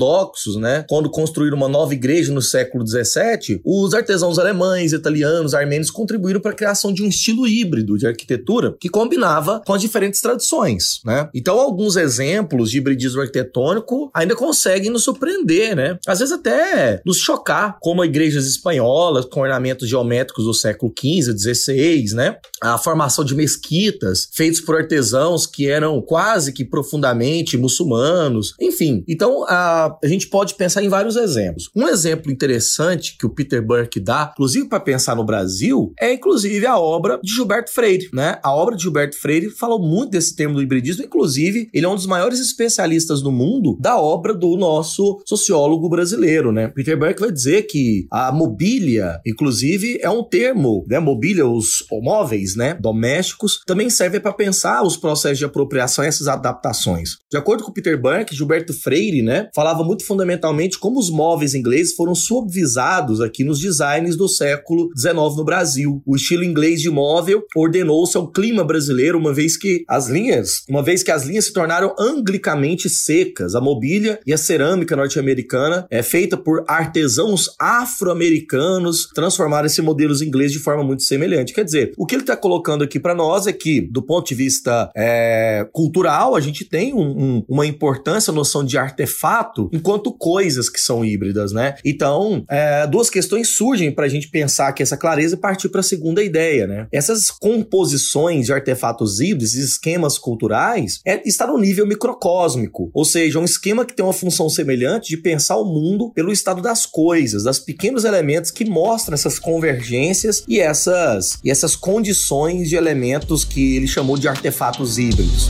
né, 0.58 0.86
quando 0.88 1.10
construíram 1.10 1.58
uma 1.58 1.68
nova 1.68 1.94
igreja 1.94 2.34
no 2.34 2.42
século 2.42 2.84
17, 2.84 3.62
os 3.66 3.94
artesãos 3.94 4.40
alemães, 4.40 4.94
italianos, 4.94 5.54
armênios 5.54 5.92
contribuíram 5.92 6.40
para 6.40 6.52
a 6.52 6.56
criação 6.56 6.94
de 6.94 7.04
um 7.04 7.08
estilo 7.08 7.48
híbrido 7.48 7.98
de 7.98 8.08
arquitetura 8.08 8.76
que 8.80 8.90
combinava 8.90 9.62
com 9.66 9.74
as 9.74 9.82
diferentes 9.82 10.22
tradições, 10.22 11.00
né? 11.06 11.30
Então, 11.34 11.60
alguns 11.60 11.96
exemplos 11.96 12.72
de 12.72 12.78
hibridismo 12.78 13.22
arquitetônico 13.22 14.10
ainda 14.14 14.36
conseguem 14.36 14.90
nos 14.90 15.04
surpreender, 15.04 15.76
né? 15.76 15.98
Às 16.08 16.20
vezes 16.20 16.34
até 16.34 17.02
nos 17.06 17.18
chocar, 17.18 17.78
como 17.82 18.04
igrejas 18.04 18.46
espanholas 18.46 19.26
com 19.26 19.42
ornamentos 19.42 19.88
geométricos 19.88 20.46
do 20.46 20.54
século 20.54 20.94
XV, 20.98 21.38
XVI, 21.38 22.14
né? 22.14 22.38
A 22.62 22.78
formação 22.78 23.24
de 23.24 23.36
mesquitas 23.36 24.30
feitos 24.34 24.62
por 24.62 24.76
artesãos 24.76 25.46
que 25.46 25.68
eram 25.68 26.02
quase 26.02 26.54
que 26.54 26.66
profundamente 26.66 27.58
muçulmanos, 27.58 28.54
enfim. 28.60 29.04
Então, 29.08 29.44
a, 29.48 29.89
a 30.04 30.08
gente 30.08 30.28
pode 30.28 30.56
pensar 30.56 30.84
em 30.84 30.90
vários 30.90 31.16
exemplos. 31.16 31.70
Um 31.76 31.88
exemplo 31.88 32.32
interessante 32.32 33.18
que 33.18 33.26
o 33.26 33.30
Peter 33.30 33.66
Burke 33.66 34.00
dá, 34.00 34.32
inclusive 34.34 34.68
para 34.68 34.80
pensar 34.80 35.16
no 35.16 35.24
Brasil, 35.24 35.94
é 36.00 36.14
inclusive 36.14 36.66
a 36.66 36.78
obra 36.78 37.20
de 37.24 37.34
Gilberto 37.34 37.72
Freire, 37.72 38.10
né? 38.14 38.40
A 38.44 38.54
obra 38.54 38.76
de 38.76 38.84
Gilberto 38.84 39.18
Freire 39.18 39.50
falou 39.50 39.80
muito 39.80 40.12
desse 40.12 40.36
termo 40.36 40.56
do 40.56 40.62
hibridismo, 40.62 41.04
inclusive 41.04 41.70
ele 41.74 41.86
é 41.86 41.90
um 41.90 41.96
dos 41.96 42.06
maiores 42.06 42.40
especialistas 42.40 43.22
do 43.22 43.32
mundo 43.32 43.78
da 43.80 43.98
obra 43.98 44.34
do 44.34 44.56
nosso 44.58 45.22
sociólogo 45.26 45.90
brasileiro, 45.90 46.52
né? 46.52 46.68
Peter 46.68 46.98
Burke 46.98 47.20
vai 47.22 47.32
dizer 47.32 47.64
que 47.64 48.08
a 48.12 48.32
mobília, 48.32 49.20
inclusive, 49.26 50.00
é 50.02 50.10
um 50.10 50.24
termo, 50.24 50.86
né? 50.88 51.00
Mobília, 51.00 51.48
os 51.48 51.86
móveis, 52.02 52.56
né? 52.56 52.74
Domésticos, 52.74 53.60
também 53.66 53.90
serve 53.90 54.20
para 54.20 54.34
pensar 54.34 54.84
os 54.84 54.98
processos 54.98 55.38
de 55.38 55.46
apropriação 55.46 56.04
e 56.04 56.08
essas 56.08 56.28
adaptações. 56.28 57.12
De 57.32 57.38
acordo 57.38 57.64
com 57.64 57.72
Peter 57.72 58.00
Burke, 58.00 58.36
Gilberto 58.36 58.74
Freire, 58.74 59.22
né? 59.22 59.50
Falava 59.54 59.79
muito 59.84 60.06
fundamentalmente 60.06 60.80
como 60.80 61.00
os 61.00 61.10
móveis 61.10 61.54
ingleses 61.54 61.94
foram 61.94 62.16
subvisados 62.16 63.22
aqui 63.22 63.44
nos 63.44 63.60
designs 63.60 64.16
do 64.16 64.28
século 64.28 64.90
XIX 64.98 65.14
no 65.36 65.44
Brasil. 65.44 66.02
O 66.06 66.16
estilo 66.16 66.44
inglês 66.44 66.82
de 66.82 66.90
móvel 66.90 67.44
ordenou-se 67.56 68.16
ao 68.18 68.32
clima 68.32 68.64
brasileiro, 68.64 69.18
uma 69.18 69.34
vez 69.34 69.58
que 69.58 69.84
as 69.88 70.08
linhas, 70.08 70.64
uma 70.70 70.84
vez 70.84 71.04
que 71.04 71.12
as 71.12 71.26
linhas 71.26 71.46
se 71.46 71.54
tornaram 71.54 71.94
anglicamente 72.00 72.90
secas. 72.90 73.56
A 73.56 73.62
mobília 73.62 74.20
e 74.26 74.34
a 74.34 74.38
cerâmica 74.38 74.96
norte-americana 74.96 75.88
é 75.90 76.02
feita 76.02 76.38
por 76.38 76.64
artesãos 76.68 77.50
afro-americanos, 77.60 79.08
transformaram 79.14 79.66
esse 79.66 79.82
modelos 79.82 80.22
ingleses 80.22 80.54
de 80.54 80.60
forma 80.60 80.84
muito 80.84 81.04
semelhante. 81.04 81.54
Quer 81.54 81.66
dizer, 81.66 81.94
o 81.98 82.06
que 82.06 82.16
ele 82.16 82.24
está 82.24 82.36
colocando 82.36 82.84
aqui 82.84 83.00
para 83.00 83.16
nós 83.16 83.48
é 83.48 83.54
que, 83.54 83.82
do 83.82 84.02
ponto 84.02 84.28
de 84.28 84.36
vista 84.36 84.92
é, 84.96 85.68
cultural, 85.72 86.36
a 86.36 86.40
gente 86.40 86.66
tem 86.66 86.94
um, 86.94 87.00
um, 87.00 87.46
uma 87.48 87.66
importância, 87.66 88.32
noção 88.32 88.64
de 88.64 88.78
artefato 88.78 89.69
enquanto 89.72 90.12
coisas 90.12 90.70
que 90.70 90.80
são 90.80 91.04
híbridas, 91.04 91.52
né? 91.52 91.76
Então, 91.84 92.44
é, 92.50 92.86
duas 92.88 93.10
questões 93.10 93.50
surgem 93.50 93.92
para 93.92 94.06
a 94.06 94.10
gente 94.10 94.30
pensar 94.30 94.72
que 94.74 94.84
essa 94.84 94.98
clareza 94.98 95.36
e 95.36 95.40
partir 95.40 95.70
para 95.70 95.82
a 95.82 95.84
segunda 95.84 96.24
ideia, 96.24 96.68
né? 96.68 96.88
Essas 96.92 97.30
composições 97.32 98.46
de 98.46 98.54
artefatos 98.54 99.20
híbridos, 99.20 99.54
esquemas 99.54 100.18
culturais, 100.18 101.00
é, 101.06 101.22
está 101.28 101.48
no 101.48 101.58
nível 101.58 101.86
microcósmico, 101.86 102.90
ou 102.94 103.06
seja, 103.06 103.40
um 103.40 103.46
esquema 103.46 103.86
que 103.86 103.96
tem 103.96 104.06
uma 104.06 104.14
função 104.14 104.50
semelhante 104.50 105.10
de 105.10 105.18
pensar 105.18 105.58
o 105.58 105.66
mundo 105.66 106.12
pelo 106.14 106.32
estado 106.32 106.62
das 106.62 106.86
coisas, 106.86 107.44
das 107.44 107.60
pequenos 107.60 108.04
elementos 108.04 108.52
que 108.52 108.66
mostram 108.66 109.14
essas 109.14 109.40
convergências 109.40 110.44
e 110.48 110.60
essas, 110.60 111.40
e 111.44 111.50
essas 111.50 111.76
condições 111.76 112.70
de 112.70 112.76
elementos 112.76 113.44
que 113.44 113.76
ele 113.76 113.88
chamou 113.88 114.18
de 114.18 114.28
artefatos 114.28 114.98
híbridos. 114.98 115.50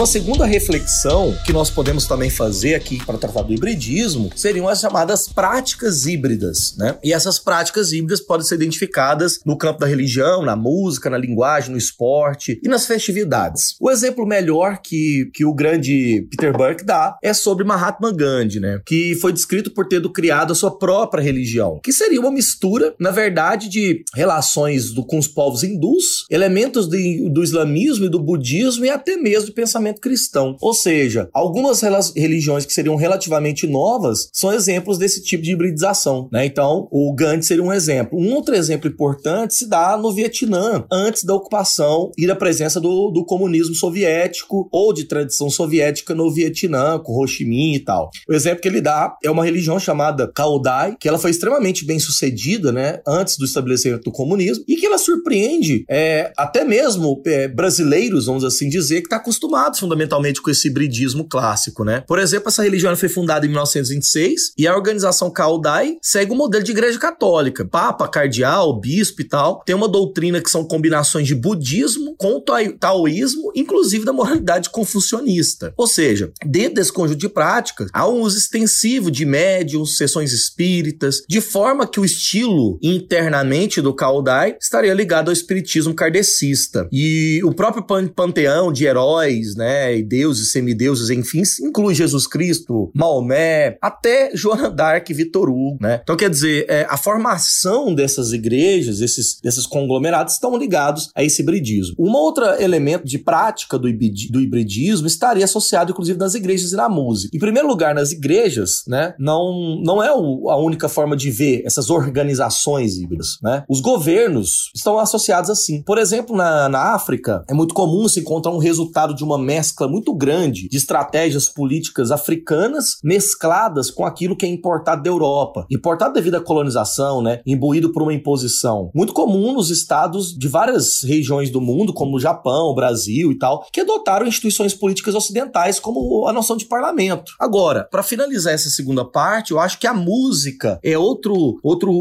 Uma 0.00 0.06
segunda 0.06 0.46
reflexão 0.46 1.36
que 1.44 1.52
nós 1.52 1.68
podemos 1.68 2.06
também 2.06 2.30
fazer 2.30 2.74
aqui 2.74 3.04
para 3.04 3.18
tratar 3.18 3.42
do 3.42 3.52
hibridismo 3.52 4.30
seriam 4.34 4.66
as 4.66 4.80
chamadas 4.80 5.28
práticas 5.28 6.06
híbridas, 6.06 6.74
né? 6.78 6.96
E 7.04 7.12
essas 7.12 7.38
práticas 7.38 7.92
híbridas 7.92 8.18
podem 8.18 8.46
ser 8.46 8.54
identificadas 8.54 9.40
no 9.44 9.58
campo 9.58 9.78
da 9.78 9.86
religião, 9.86 10.42
na 10.42 10.56
música, 10.56 11.10
na 11.10 11.18
linguagem, 11.18 11.72
no 11.72 11.76
esporte 11.76 12.58
e 12.64 12.66
nas 12.66 12.86
festividades. 12.86 13.76
O 13.78 13.90
exemplo 13.90 14.24
melhor 14.24 14.78
que, 14.82 15.30
que 15.34 15.44
o 15.44 15.52
grande 15.52 16.26
Peter 16.30 16.56
Burke 16.56 16.82
dá 16.82 17.18
é 17.22 17.34
sobre 17.34 17.62
Mahatma 17.62 18.10
Gandhi, 18.10 18.58
né? 18.58 18.80
Que 18.86 19.14
foi 19.16 19.34
descrito 19.34 19.70
por 19.70 19.86
ter 19.86 20.00
criado 20.12 20.54
a 20.54 20.56
sua 20.56 20.78
própria 20.78 21.20
religião, 21.20 21.78
que 21.84 21.92
seria 21.92 22.22
uma 22.22 22.32
mistura, 22.32 22.94
na 22.98 23.10
verdade, 23.10 23.68
de 23.68 24.02
relações 24.14 24.92
do, 24.92 25.04
com 25.04 25.18
os 25.18 25.28
povos 25.28 25.62
hindus, 25.62 26.24
elementos 26.30 26.88
de, 26.88 27.28
do 27.28 27.44
islamismo 27.44 28.06
e 28.06 28.08
do 28.08 28.18
budismo 28.18 28.86
e 28.86 28.88
até 28.88 29.18
mesmo 29.18 29.44
de 29.44 29.52
pensamento 29.52 29.89
pensamento 29.90 30.00
cristão. 30.00 30.56
Ou 30.60 30.72
seja, 30.72 31.28
algumas 31.32 31.80
religiões 32.14 32.64
que 32.64 32.72
seriam 32.72 32.96
relativamente 32.96 33.66
novas 33.66 34.28
são 34.32 34.52
exemplos 34.52 34.98
desse 34.98 35.22
tipo 35.22 35.42
de 35.42 35.52
hibridização. 35.52 36.28
Né? 36.32 36.46
Então, 36.46 36.88
o 36.90 37.12
Gandhi 37.14 37.46
seria 37.46 37.62
um 37.62 37.72
exemplo. 37.72 38.18
Um 38.18 38.34
outro 38.34 38.54
exemplo 38.54 38.88
importante 38.88 39.54
se 39.54 39.68
dá 39.68 39.96
no 39.96 40.12
Vietnã, 40.12 40.84
antes 40.90 41.24
da 41.24 41.34
ocupação 41.34 42.10
e 42.16 42.26
da 42.26 42.36
presença 42.36 42.80
do, 42.80 43.10
do 43.10 43.24
comunismo 43.24 43.74
soviético 43.74 44.68
ou 44.70 44.92
de 44.92 45.04
tradição 45.04 45.50
soviética 45.50 46.14
no 46.14 46.30
Vietnã, 46.30 46.98
com 46.98 47.18
Ho 47.18 47.26
Chi 47.26 47.44
Minh 47.44 47.74
e 47.74 47.80
tal. 47.80 48.10
O 48.28 48.32
exemplo 48.32 48.60
que 48.60 48.68
ele 48.68 48.80
dá 48.80 49.16
é 49.22 49.30
uma 49.30 49.44
religião 49.44 49.78
chamada 49.78 50.30
Cao 50.32 50.60
Dai, 50.60 50.96
que 50.98 51.08
ela 51.08 51.18
foi 51.18 51.30
extremamente 51.30 51.84
bem 51.84 51.98
sucedida 51.98 52.72
né, 52.72 53.00
antes 53.06 53.36
do 53.36 53.44
estabelecimento 53.44 54.04
do 54.04 54.12
comunismo 54.12 54.64
e 54.68 54.76
que 54.76 54.86
ela 54.86 54.98
surpreende 54.98 55.84
é, 55.88 56.32
até 56.36 56.64
mesmo 56.64 57.20
é, 57.26 57.48
brasileiros, 57.48 58.26
vamos 58.26 58.44
assim 58.44 58.68
dizer, 58.68 59.00
que 59.00 59.06
está 59.06 59.16
acostumado 59.16 59.76
fundamentalmente 59.80 60.40
com 60.40 60.50
esse 60.50 60.68
hibridismo 60.68 61.28
clássico, 61.28 61.84
né? 61.84 62.04
Por 62.06 62.18
exemplo, 62.18 62.48
essa 62.48 62.62
religião 62.62 62.96
foi 62.96 63.08
fundada 63.08 63.46
em 63.46 63.48
1926 63.48 64.52
e 64.56 64.66
a 64.66 64.76
organização 64.76 65.30
Caudai 65.30 65.96
segue 66.02 66.32
o 66.32 66.36
modelo 66.36 66.62
de 66.62 66.72
igreja 66.72 66.98
católica. 66.98 67.64
Papa, 67.64 68.06
cardeal, 68.08 68.78
bispo 68.78 69.22
e 69.22 69.24
tal. 69.24 69.62
Tem 69.64 69.74
uma 69.74 69.88
doutrina 69.88 70.40
que 70.40 70.50
são 70.50 70.64
combinações 70.64 71.26
de 71.26 71.34
budismo 71.34 72.14
com 72.16 72.42
taoísmo, 72.78 73.52
inclusive 73.54 74.04
da 74.04 74.12
moralidade 74.12 74.70
confucionista. 74.70 75.72
Ou 75.76 75.86
seja, 75.86 76.32
dentro 76.44 76.74
desse 76.74 76.92
conjunto 76.92 77.18
de 77.18 77.28
práticas, 77.28 77.88
há 77.92 78.08
um 78.08 78.20
uso 78.20 78.38
extensivo 78.38 79.10
de 79.10 79.24
médiums, 79.24 79.96
sessões 79.96 80.32
espíritas, 80.32 81.22
de 81.28 81.40
forma 81.40 81.86
que 81.86 82.00
o 82.00 82.04
estilo 82.04 82.78
internamente 82.82 83.80
do 83.80 83.94
Caudai 83.94 84.56
estaria 84.60 84.92
ligado 84.92 85.28
ao 85.28 85.32
espiritismo 85.32 85.94
kardecista. 85.94 86.88
E 86.92 87.40
o 87.44 87.54
próprio 87.54 87.84
panteão 88.10 88.72
de 88.72 88.84
heróis, 88.84 89.54
né, 89.60 89.94
e 89.94 90.02
deuses, 90.02 90.52
semideuses, 90.52 91.10
enfim, 91.10 91.42
inclui 91.60 91.94
Jesus 91.94 92.26
Cristo, 92.26 92.90
Maomé, 92.94 93.76
até 93.82 94.30
Joana 94.34 94.70
d'Arc 94.70 95.10
e 95.10 95.14
Vitor 95.14 95.50
Hugo, 95.50 95.76
né? 95.78 96.00
Então, 96.02 96.16
quer 96.16 96.30
dizer, 96.30 96.64
é, 96.66 96.86
a 96.88 96.96
formação 96.96 97.94
dessas 97.94 98.32
igrejas, 98.32 99.00
esses, 99.00 99.38
desses 99.42 99.66
conglomerados, 99.66 100.34
estão 100.34 100.56
ligados 100.56 101.10
a 101.14 101.22
esse 101.22 101.42
hibridismo. 101.42 101.94
Um 101.98 102.12
outro 102.12 102.44
elemento 102.58 103.06
de 103.06 103.18
prática 103.18 103.78
do, 103.78 103.86
do 104.30 104.40
hibridismo 104.40 105.06
estaria 105.06 105.44
associado, 105.44 105.90
inclusive, 105.90 106.18
nas 106.18 106.34
igrejas 106.34 106.72
e 106.72 106.76
na 106.76 106.88
música. 106.88 107.36
Em 107.36 107.40
primeiro 107.40 107.68
lugar, 107.68 107.94
nas 107.94 108.12
igrejas, 108.12 108.82
né, 108.88 109.14
não, 109.18 109.78
não 109.84 110.02
é 110.02 110.10
o, 110.10 110.48
a 110.48 110.56
única 110.56 110.88
forma 110.88 111.14
de 111.14 111.30
ver 111.30 111.62
essas 111.66 111.90
organizações 111.90 112.96
híbridas, 112.96 113.38
né? 113.42 113.62
Os 113.68 113.80
governos 113.80 114.70
estão 114.74 114.98
associados 114.98 115.50
assim. 115.50 115.82
Por 115.82 115.98
exemplo, 115.98 116.34
na, 116.34 116.68
na 116.68 116.94
África, 116.94 117.44
é 117.48 117.52
muito 117.52 117.74
comum 117.74 118.08
se 118.08 118.20
encontrar 118.20 118.52
um 118.52 118.58
resultado 118.58 119.14
de 119.14 119.24
uma 119.24 119.36
mescla 119.50 119.88
muito 119.88 120.14
grande 120.14 120.68
de 120.68 120.76
estratégias 120.76 121.48
políticas 121.48 122.12
africanas 122.12 122.98
mescladas 123.02 123.90
com 123.90 124.06
aquilo 124.06 124.36
que 124.36 124.46
é 124.46 124.48
importado 124.48 125.02
da 125.02 125.10
Europa. 125.10 125.66
Importado 125.68 126.14
devido 126.14 126.36
à 126.36 126.40
colonização, 126.40 127.20
né? 127.20 127.40
Imbuído 127.44 127.92
por 127.92 128.02
uma 128.02 128.14
imposição. 128.14 128.92
Muito 128.94 129.12
comum 129.12 129.52
nos 129.52 129.68
estados 129.68 130.38
de 130.38 130.46
várias 130.46 131.02
regiões 131.02 131.50
do 131.50 131.60
mundo, 131.60 131.92
como 131.92 132.16
o 132.16 132.20
Japão, 132.20 132.66
o 132.66 132.74
Brasil 132.76 133.32
e 133.32 133.38
tal, 133.38 133.66
que 133.72 133.80
adotaram 133.80 134.24
instituições 134.24 134.72
políticas 134.72 135.16
ocidentais 135.16 135.80
como 135.80 136.28
a 136.28 136.32
noção 136.32 136.56
de 136.56 136.66
parlamento. 136.66 137.32
Agora, 137.40 137.88
para 137.90 138.04
finalizar 138.04 138.54
essa 138.54 138.70
segunda 138.70 139.04
parte, 139.04 139.50
eu 139.50 139.58
acho 139.58 139.80
que 139.80 139.86
a 139.88 139.94
música 139.94 140.78
é 140.84 140.96
outro, 140.96 141.58
outro, 141.60 141.92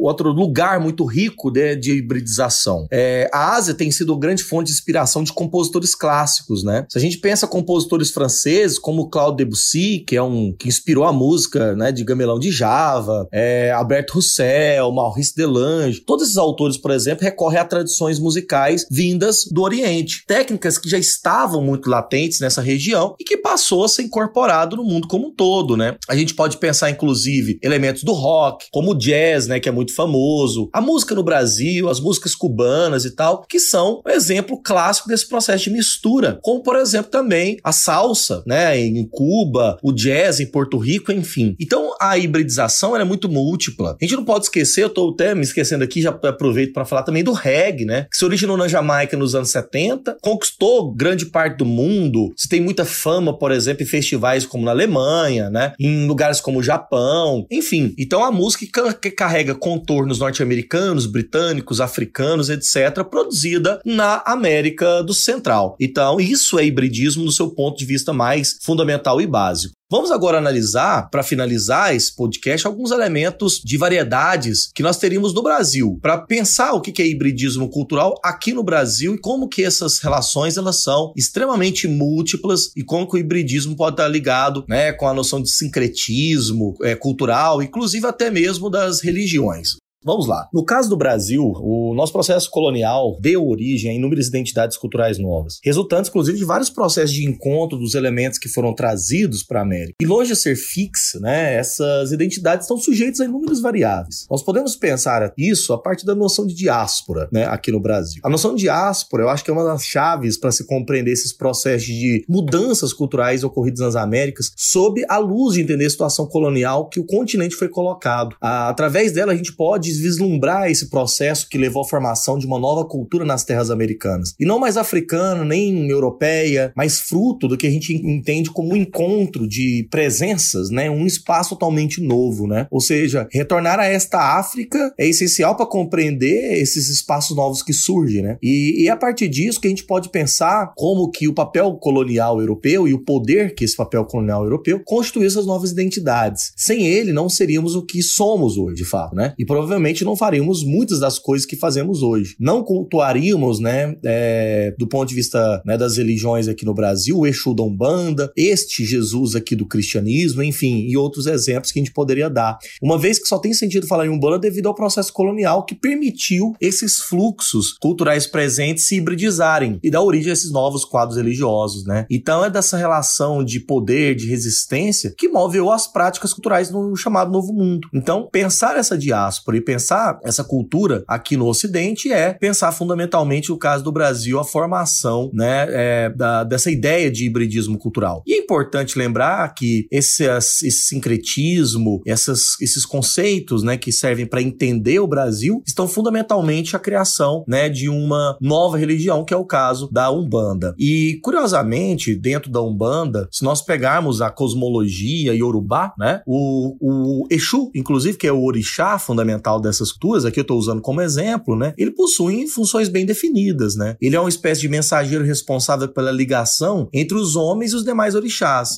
outro 0.00 0.30
lugar 0.30 0.80
muito 0.80 1.04
rico 1.04 1.50
de, 1.50 1.76
de 1.76 1.98
hibridização. 1.98 2.86
É, 2.90 3.28
a 3.30 3.54
Ásia 3.56 3.74
tem 3.74 3.90
sido 3.90 4.16
grande 4.16 4.42
fonte 4.42 4.68
de 4.68 4.72
inspiração 4.72 5.22
de 5.22 5.34
compositores 5.34 5.94
clássicos, 5.94 6.64
né? 6.64 6.86
Se 6.94 6.98
a 6.98 7.00
gente 7.00 7.18
pensa 7.18 7.48
compositores 7.48 8.12
franceses 8.12 8.78
como 8.78 9.10
Claude 9.10 9.38
Debussy, 9.38 10.04
que 10.06 10.14
é 10.14 10.22
um 10.22 10.54
que 10.56 10.68
inspirou 10.68 11.02
a 11.02 11.12
música, 11.12 11.74
né, 11.74 11.90
de 11.90 12.04
Gamelão 12.04 12.38
de 12.38 12.52
Java, 12.52 13.26
é, 13.32 13.72
Albert 13.72 14.06
Roussel, 14.12 14.92
Maurice 14.92 15.34
Delange, 15.34 16.02
todos 16.02 16.22
esses 16.22 16.36
autores, 16.36 16.76
por 16.76 16.92
exemplo, 16.92 17.24
recorrem 17.24 17.58
a 17.58 17.64
tradições 17.64 18.20
musicais 18.20 18.86
vindas 18.88 19.40
do 19.50 19.62
Oriente, 19.62 20.22
técnicas 20.24 20.78
que 20.78 20.88
já 20.88 20.96
estavam 20.96 21.60
muito 21.60 21.90
latentes 21.90 22.38
nessa 22.38 22.62
região 22.62 23.16
e 23.18 23.24
que 23.24 23.38
passou 23.38 23.82
a 23.82 23.88
ser 23.88 24.02
incorporado 24.02 24.76
no 24.76 24.84
mundo 24.84 25.08
como 25.08 25.26
um 25.26 25.34
todo, 25.34 25.76
né? 25.76 25.96
A 26.08 26.14
gente 26.14 26.32
pode 26.32 26.58
pensar 26.58 26.90
inclusive 26.90 27.58
elementos 27.60 28.04
do 28.04 28.12
rock, 28.12 28.66
como 28.70 28.92
o 28.92 28.94
jazz, 28.94 29.48
né, 29.48 29.58
que 29.58 29.68
é 29.68 29.72
muito 29.72 29.92
famoso, 29.92 30.70
a 30.72 30.80
música 30.80 31.12
no 31.12 31.24
Brasil, 31.24 31.88
as 31.88 31.98
músicas 31.98 32.36
cubanas 32.36 33.04
e 33.04 33.10
tal, 33.10 33.44
que 33.48 33.58
são 33.58 34.00
um 34.06 34.10
exemplo 34.10 34.62
clássico 34.62 35.08
desse 35.08 35.28
processo 35.28 35.64
de 35.64 35.70
mistura, 35.70 36.38
como 36.40 36.62
por 36.62 36.76
exemplo, 36.76 36.83
também 37.10 37.58
a 37.62 37.72
salsa, 37.72 38.42
né, 38.46 38.78
em 38.78 39.06
Cuba, 39.06 39.78
o 39.82 39.92
jazz 39.92 40.40
em 40.40 40.46
Porto 40.46 40.78
Rico, 40.78 41.12
enfim. 41.12 41.54
Então, 41.60 41.94
a 42.00 42.16
hibridização 42.18 42.96
é 42.96 43.04
muito 43.04 43.28
múltipla. 43.28 43.96
A 44.00 44.04
gente 44.04 44.16
não 44.16 44.24
pode 44.24 44.44
esquecer, 44.44 44.84
eu 44.84 44.90
tô 44.90 45.10
até 45.10 45.34
me 45.34 45.42
esquecendo 45.42 45.84
aqui, 45.84 46.00
já 46.00 46.10
aproveito 46.10 46.72
para 46.72 46.84
falar 46.84 47.02
também 47.02 47.22
do 47.22 47.32
reggae, 47.32 47.84
né, 47.84 48.06
que 48.10 48.16
se 48.16 48.24
originou 48.24 48.56
na 48.56 48.68
Jamaica 48.68 49.16
nos 49.16 49.34
anos 49.34 49.50
70, 49.50 50.16
conquistou 50.20 50.92
grande 50.92 51.26
parte 51.26 51.58
do 51.58 51.64
mundo, 51.64 52.32
se 52.36 52.48
tem 52.48 52.60
muita 52.60 52.84
fama, 52.84 53.36
por 53.36 53.52
exemplo, 53.52 53.82
em 53.82 53.86
festivais 53.86 54.46
como 54.46 54.64
na 54.64 54.70
Alemanha, 54.70 55.50
né, 55.50 55.72
em 55.78 56.06
lugares 56.06 56.40
como 56.40 56.58
o 56.58 56.62
Japão, 56.62 57.46
enfim. 57.50 57.94
Então, 57.98 58.24
a 58.24 58.30
música 58.30 58.94
que 59.00 59.10
carrega 59.10 59.54
contornos 59.54 60.18
norte-americanos, 60.18 61.06
britânicos, 61.06 61.80
africanos, 61.80 62.50
etc., 62.50 63.04
produzida 63.08 63.80
na 63.84 64.22
América 64.26 65.02
do 65.02 65.14
Central. 65.14 65.76
Então, 65.80 66.20
isso 66.20 66.58
é 66.58 66.66
hibridismo 66.74 67.24
no 67.24 67.32
seu 67.32 67.50
ponto 67.50 67.78
de 67.78 67.84
vista 67.84 68.12
mais 68.12 68.58
fundamental 68.60 69.20
e 69.20 69.26
básico. 69.26 69.74
Vamos 69.90 70.10
agora 70.10 70.38
analisar, 70.38 71.08
para 71.08 71.22
finalizar 71.22 71.94
esse 71.94 72.16
podcast, 72.16 72.66
alguns 72.66 72.90
elementos 72.90 73.60
de 73.64 73.76
variedades 73.76 74.70
que 74.74 74.82
nós 74.82 74.96
teríamos 74.96 75.32
no 75.32 75.42
Brasil, 75.42 75.98
para 76.02 76.18
pensar 76.18 76.72
o 76.72 76.80
que 76.80 77.00
é 77.00 77.06
hibridismo 77.06 77.68
cultural 77.68 78.14
aqui 78.24 78.52
no 78.52 78.64
Brasil 78.64 79.14
e 79.14 79.20
como 79.20 79.48
que 79.48 79.62
essas 79.62 80.00
relações 80.00 80.56
elas 80.56 80.82
são 80.82 81.12
extremamente 81.16 81.86
múltiplas 81.86 82.72
e 82.74 82.82
como 82.82 83.08
que 83.08 83.16
o 83.16 83.20
hibridismo 83.20 83.76
pode 83.76 83.94
estar 83.94 84.08
ligado 84.08 84.64
né, 84.68 84.92
com 84.92 85.06
a 85.06 85.14
noção 85.14 85.40
de 85.40 85.50
sincretismo 85.50 86.74
é, 86.82 86.96
cultural, 86.96 87.62
inclusive 87.62 88.06
até 88.06 88.30
mesmo 88.30 88.68
das 88.68 89.00
religiões. 89.00 89.76
Vamos 90.04 90.26
lá. 90.26 90.48
No 90.52 90.64
caso 90.64 90.90
do 90.90 90.98
Brasil, 90.98 91.42
o 91.42 91.94
nosso 91.94 92.12
processo 92.12 92.50
colonial 92.50 93.16
deu 93.20 93.48
origem 93.48 93.90
a 93.90 93.94
inúmeras 93.94 94.26
identidades 94.26 94.76
culturais 94.76 95.18
novas, 95.18 95.58
resultantes, 95.64 96.10
inclusive, 96.10 96.36
de 96.36 96.44
vários 96.44 96.68
processos 96.68 97.14
de 97.14 97.24
encontro 97.24 97.78
dos 97.78 97.94
elementos 97.94 98.38
que 98.38 98.48
foram 98.48 98.74
trazidos 98.74 99.42
para 99.42 99.60
a 99.60 99.62
América. 99.62 99.94
E 99.98 100.04
longe 100.04 100.30
de 100.30 100.36
ser 100.36 100.56
fixa, 100.56 101.18
né, 101.20 101.54
essas 101.54 102.12
identidades 102.12 102.64
estão 102.64 102.76
sujeitas 102.76 103.20
a 103.20 103.24
inúmeras 103.24 103.62
variáveis. 103.62 104.26
Nós 104.30 104.42
podemos 104.42 104.76
pensar 104.76 105.32
isso 105.38 105.72
a 105.72 105.80
partir 105.80 106.04
da 106.04 106.14
noção 106.14 106.46
de 106.46 106.54
diáspora, 106.54 107.26
né, 107.32 107.46
aqui 107.46 107.72
no 107.72 107.80
Brasil. 107.80 108.20
A 108.22 108.28
noção 108.28 108.54
de 108.54 108.62
diáspora, 108.62 109.22
eu 109.22 109.28
acho 109.30 109.42
que 109.42 109.50
é 109.50 109.54
uma 109.54 109.64
das 109.64 109.84
chaves 109.84 110.36
para 110.36 110.52
se 110.52 110.66
compreender 110.66 111.12
esses 111.12 111.32
processos 111.32 111.86
de 111.86 112.24
mudanças 112.28 112.92
culturais 112.92 113.42
ocorridos 113.42 113.80
nas 113.80 113.96
Américas, 113.96 114.50
sob 114.54 115.02
a 115.08 115.16
luz 115.16 115.54
de 115.54 115.62
entender 115.62 115.86
a 115.86 115.90
situação 115.90 116.26
colonial 116.26 116.90
que 116.90 117.00
o 117.00 117.06
continente 117.06 117.54
foi 117.54 117.68
colocado. 117.68 118.36
através 118.40 119.12
dela, 119.12 119.32
a 119.32 119.36
gente 119.36 119.54
pode 119.54 119.93
vislumbrar 120.00 120.70
esse 120.70 120.88
processo 120.88 121.48
que 121.48 121.58
levou 121.58 121.82
à 121.82 121.88
formação 121.88 122.38
de 122.38 122.46
uma 122.46 122.58
nova 122.58 122.84
cultura 122.84 123.24
nas 123.24 123.44
terras 123.44 123.70
americanas. 123.70 124.34
E 124.38 124.44
não 124.44 124.58
mais 124.58 124.76
africana, 124.76 125.44
nem 125.44 125.88
europeia, 125.88 126.72
mas 126.76 127.00
fruto 127.00 127.48
do 127.48 127.56
que 127.56 127.66
a 127.66 127.70
gente 127.70 127.94
entende 127.94 128.50
como 128.50 128.72
um 128.72 128.76
encontro 128.76 129.46
de 129.46 129.86
presenças, 129.90 130.70
né? 130.70 130.90
Um 130.90 131.06
espaço 131.06 131.50
totalmente 131.50 132.00
novo, 132.00 132.46
né? 132.46 132.66
Ou 132.70 132.80
seja, 132.80 133.28
retornar 133.30 133.78
a 133.78 133.86
esta 133.86 134.38
África 134.38 134.92
é 134.98 135.06
essencial 135.06 135.56
para 135.56 135.66
compreender 135.66 136.60
esses 136.60 136.88
espaços 136.88 137.36
novos 137.36 137.62
que 137.62 137.72
surgem, 137.72 138.22
né? 138.22 138.38
E, 138.42 138.84
e 138.84 138.88
a 138.88 138.96
partir 138.96 139.28
disso 139.28 139.60
que 139.60 139.66
a 139.66 139.70
gente 139.70 139.84
pode 139.84 140.08
pensar 140.08 140.72
como 140.76 141.10
que 141.10 141.28
o 141.28 141.34
papel 141.34 141.74
colonial 141.74 142.40
europeu 142.40 142.88
e 142.88 142.94
o 142.94 143.04
poder 143.04 143.54
que 143.54 143.64
esse 143.64 143.76
papel 143.76 144.04
colonial 144.04 144.44
europeu 144.44 144.80
constituiu 144.84 145.26
essas 145.26 145.46
novas 145.46 145.70
identidades. 145.70 146.52
Sem 146.56 146.86
ele, 146.86 147.12
não 147.12 147.28
seríamos 147.28 147.74
o 147.74 147.82
que 147.82 148.02
somos 148.02 148.56
hoje, 148.56 148.76
de 148.76 148.84
fato, 148.84 149.14
né? 149.14 149.34
E 149.38 149.44
provavelmente 149.44 149.83
não 150.04 150.16
faríamos 150.16 150.64
muitas 150.64 151.00
das 151.00 151.18
coisas 151.18 151.44
que 151.46 151.56
fazemos 151.56 152.02
hoje. 152.02 152.36
Não 152.38 152.62
cultuaríamos, 152.62 153.58
né, 153.58 153.96
é, 154.04 154.74
do 154.78 154.86
ponto 154.86 155.08
de 155.08 155.14
vista 155.14 155.60
né, 155.66 155.76
das 155.76 155.96
religiões 155.96 156.48
aqui 156.48 156.64
no 156.64 156.72
Brasil, 156.72 157.18
o 157.18 157.26
Exu 157.26 157.54
da 157.54 157.62
Umbanda, 157.62 158.32
este 158.36 158.84
Jesus 158.84 159.34
aqui 159.34 159.54
do 159.54 159.66
cristianismo, 159.66 160.42
enfim, 160.42 160.86
e 160.88 160.96
outros 160.96 161.26
exemplos 161.26 161.72
que 161.72 161.78
a 161.78 161.82
gente 161.82 161.92
poderia 161.92 162.30
dar. 162.30 162.58
Uma 162.80 162.98
vez 162.98 163.18
que 163.18 163.28
só 163.28 163.38
tem 163.38 163.52
sentido 163.52 163.86
falar 163.86 164.06
em 164.06 164.10
Umbanda 164.10 164.38
devido 164.38 164.68
ao 164.68 164.74
processo 164.74 165.12
colonial 165.12 165.64
que 165.64 165.74
permitiu 165.74 166.54
esses 166.60 166.98
fluxos 166.98 167.72
culturais 167.72 168.26
presentes 168.26 168.86
se 168.86 168.96
hibridizarem 168.96 169.78
e 169.82 169.90
dar 169.90 170.02
origem 170.02 170.30
a 170.30 170.32
esses 170.32 170.52
novos 170.52 170.84
quadros 170.84 171.16
religiosos, 171.16 171.84
né? 171.84 172.06
Então 172.10 172.44
é 172.44 172.50
dessa 172.50 172.76
relação 172.76 173.44
de 173.44 173.60
poder, 173.60 174.14
de 174.14 174.26
resistência, 174.28 175.14
que 175.16 175.28
moveu 175.28 175.70
as 175.70 175.86
práticas 175.86 176.32
culturais 176.32 176.70
no 176.70 176.96
chamado 176.96 177.30
Novo 177.30 177.52
Mundo. 177.52 177.88
Então, 177.92 178.28
pensar 178.30 178.76
essa 178.76 178.96
diáspora 178.96 179.56
e 179.56 179.60
pensar 179.60 179.73
essa 179.74 180.44
cultura 180.44 181.04
aqui 181.06 181.36
no 181.36 181.46
Ocidente 181.46 182.12
é 182.12 182.32
pensar 182.32 182.72
fundamentalmente 182.72 183.52
o 183.52 183.58
caso 183.58 183.84
do 183.84 183.92
Brasil, 183.92 184.38
a 184.38 184.44
formação, 184.44 185.30
né, 185.32 185.66
é, 185.70 186.10
da, 186.10 186.44
dessa 186.44 186.70
ideia 186.70 187.10
de 187.10 187.26
hibridismo 187.26 187.78
cultural. 187.78 188.22
E 188.26 188.33
importante 188.44 188.98
lembrar 188.98 189.54
que 189.54 189.86
esse, 189.90 190.24
esse 190.24 190.70
sincretismo, 190.70 192.02
essas, 192.06 192.60
esses 192.60 192.84
conceitos, 192.84 193.62
né, 193.62 193.76
que 193.76 193.90
servem 193.90 194.26
para 194.26 194.42
entender 194.42 195.00
o 195.00 195.06
Brasil, 195.06 195.62
estão 195.66 195.88
fundamentalmente 195.88 196.76
a 196.76 196.78
criação, 196.78 197.44
né, 197.48 197.68
de 197.68 197.88
uma 197.88 198.36
nova 198.40 198.78
religião, 198.78 199.24
que 199.24 199.34
é 199.34 199.36
o 199.36 199.44
caso 199.44 199.88
da 199.90 200.10
Umbanda. 200.10 200.74
E, 200.78 201.18
curiosamente, 201.22 202.14
dentro 202.14 202.50
da 202.50 202.62
Umbanda, 202.62 203.28
se 203.32 203.42
nós 203.42 203.62
pegarmos 203.62 204.20
a 204.20 204.30
cosmologia 204.30 205.34
Yorubá, 205.34 205.92
né, 205.98 206.20
o, 206.26 206.76
o 206.80 207.26
Exu, 207.30 207.70
inclusive, 207.74 208.18
que 208.18 208.26
é 208.26 208.32
o 208.32 208.44
orixá 208.44 208.98
fundamental 208.98 209.60
dessas 209.60 209.90
culturas, 209.90 210.24
aqui 210.24 210.38
eu 210.38 210.42
estou 210.42 210.58
usando 210.58 210.82
como 210.82 211.00
exemplo, 211.00 211.56
né, 211.56 211.72
ele 211.78 211.90
possui 211.90 212.46
funções 212.46 212.88
bem 212.88 213.06
definidas, 213.06 213.74
né. 213.74 213.96
Ele 214.00 214.16
é 214.16 214.20
uma 214.20 214.28
espécie 214.28 214.60
de 214.60 214.68
mensageiro 214.68 215.24
responsável 215.24 215.88
pela 215.88 216.12
ligação 216.12 216.88
entre 216.92 217.16
os 217.16 217.36
homens 217.36 217.72
e 217.72 217.76
os 217.76 217.84
demais 217.84 218.14
orixás. 218.14 218.33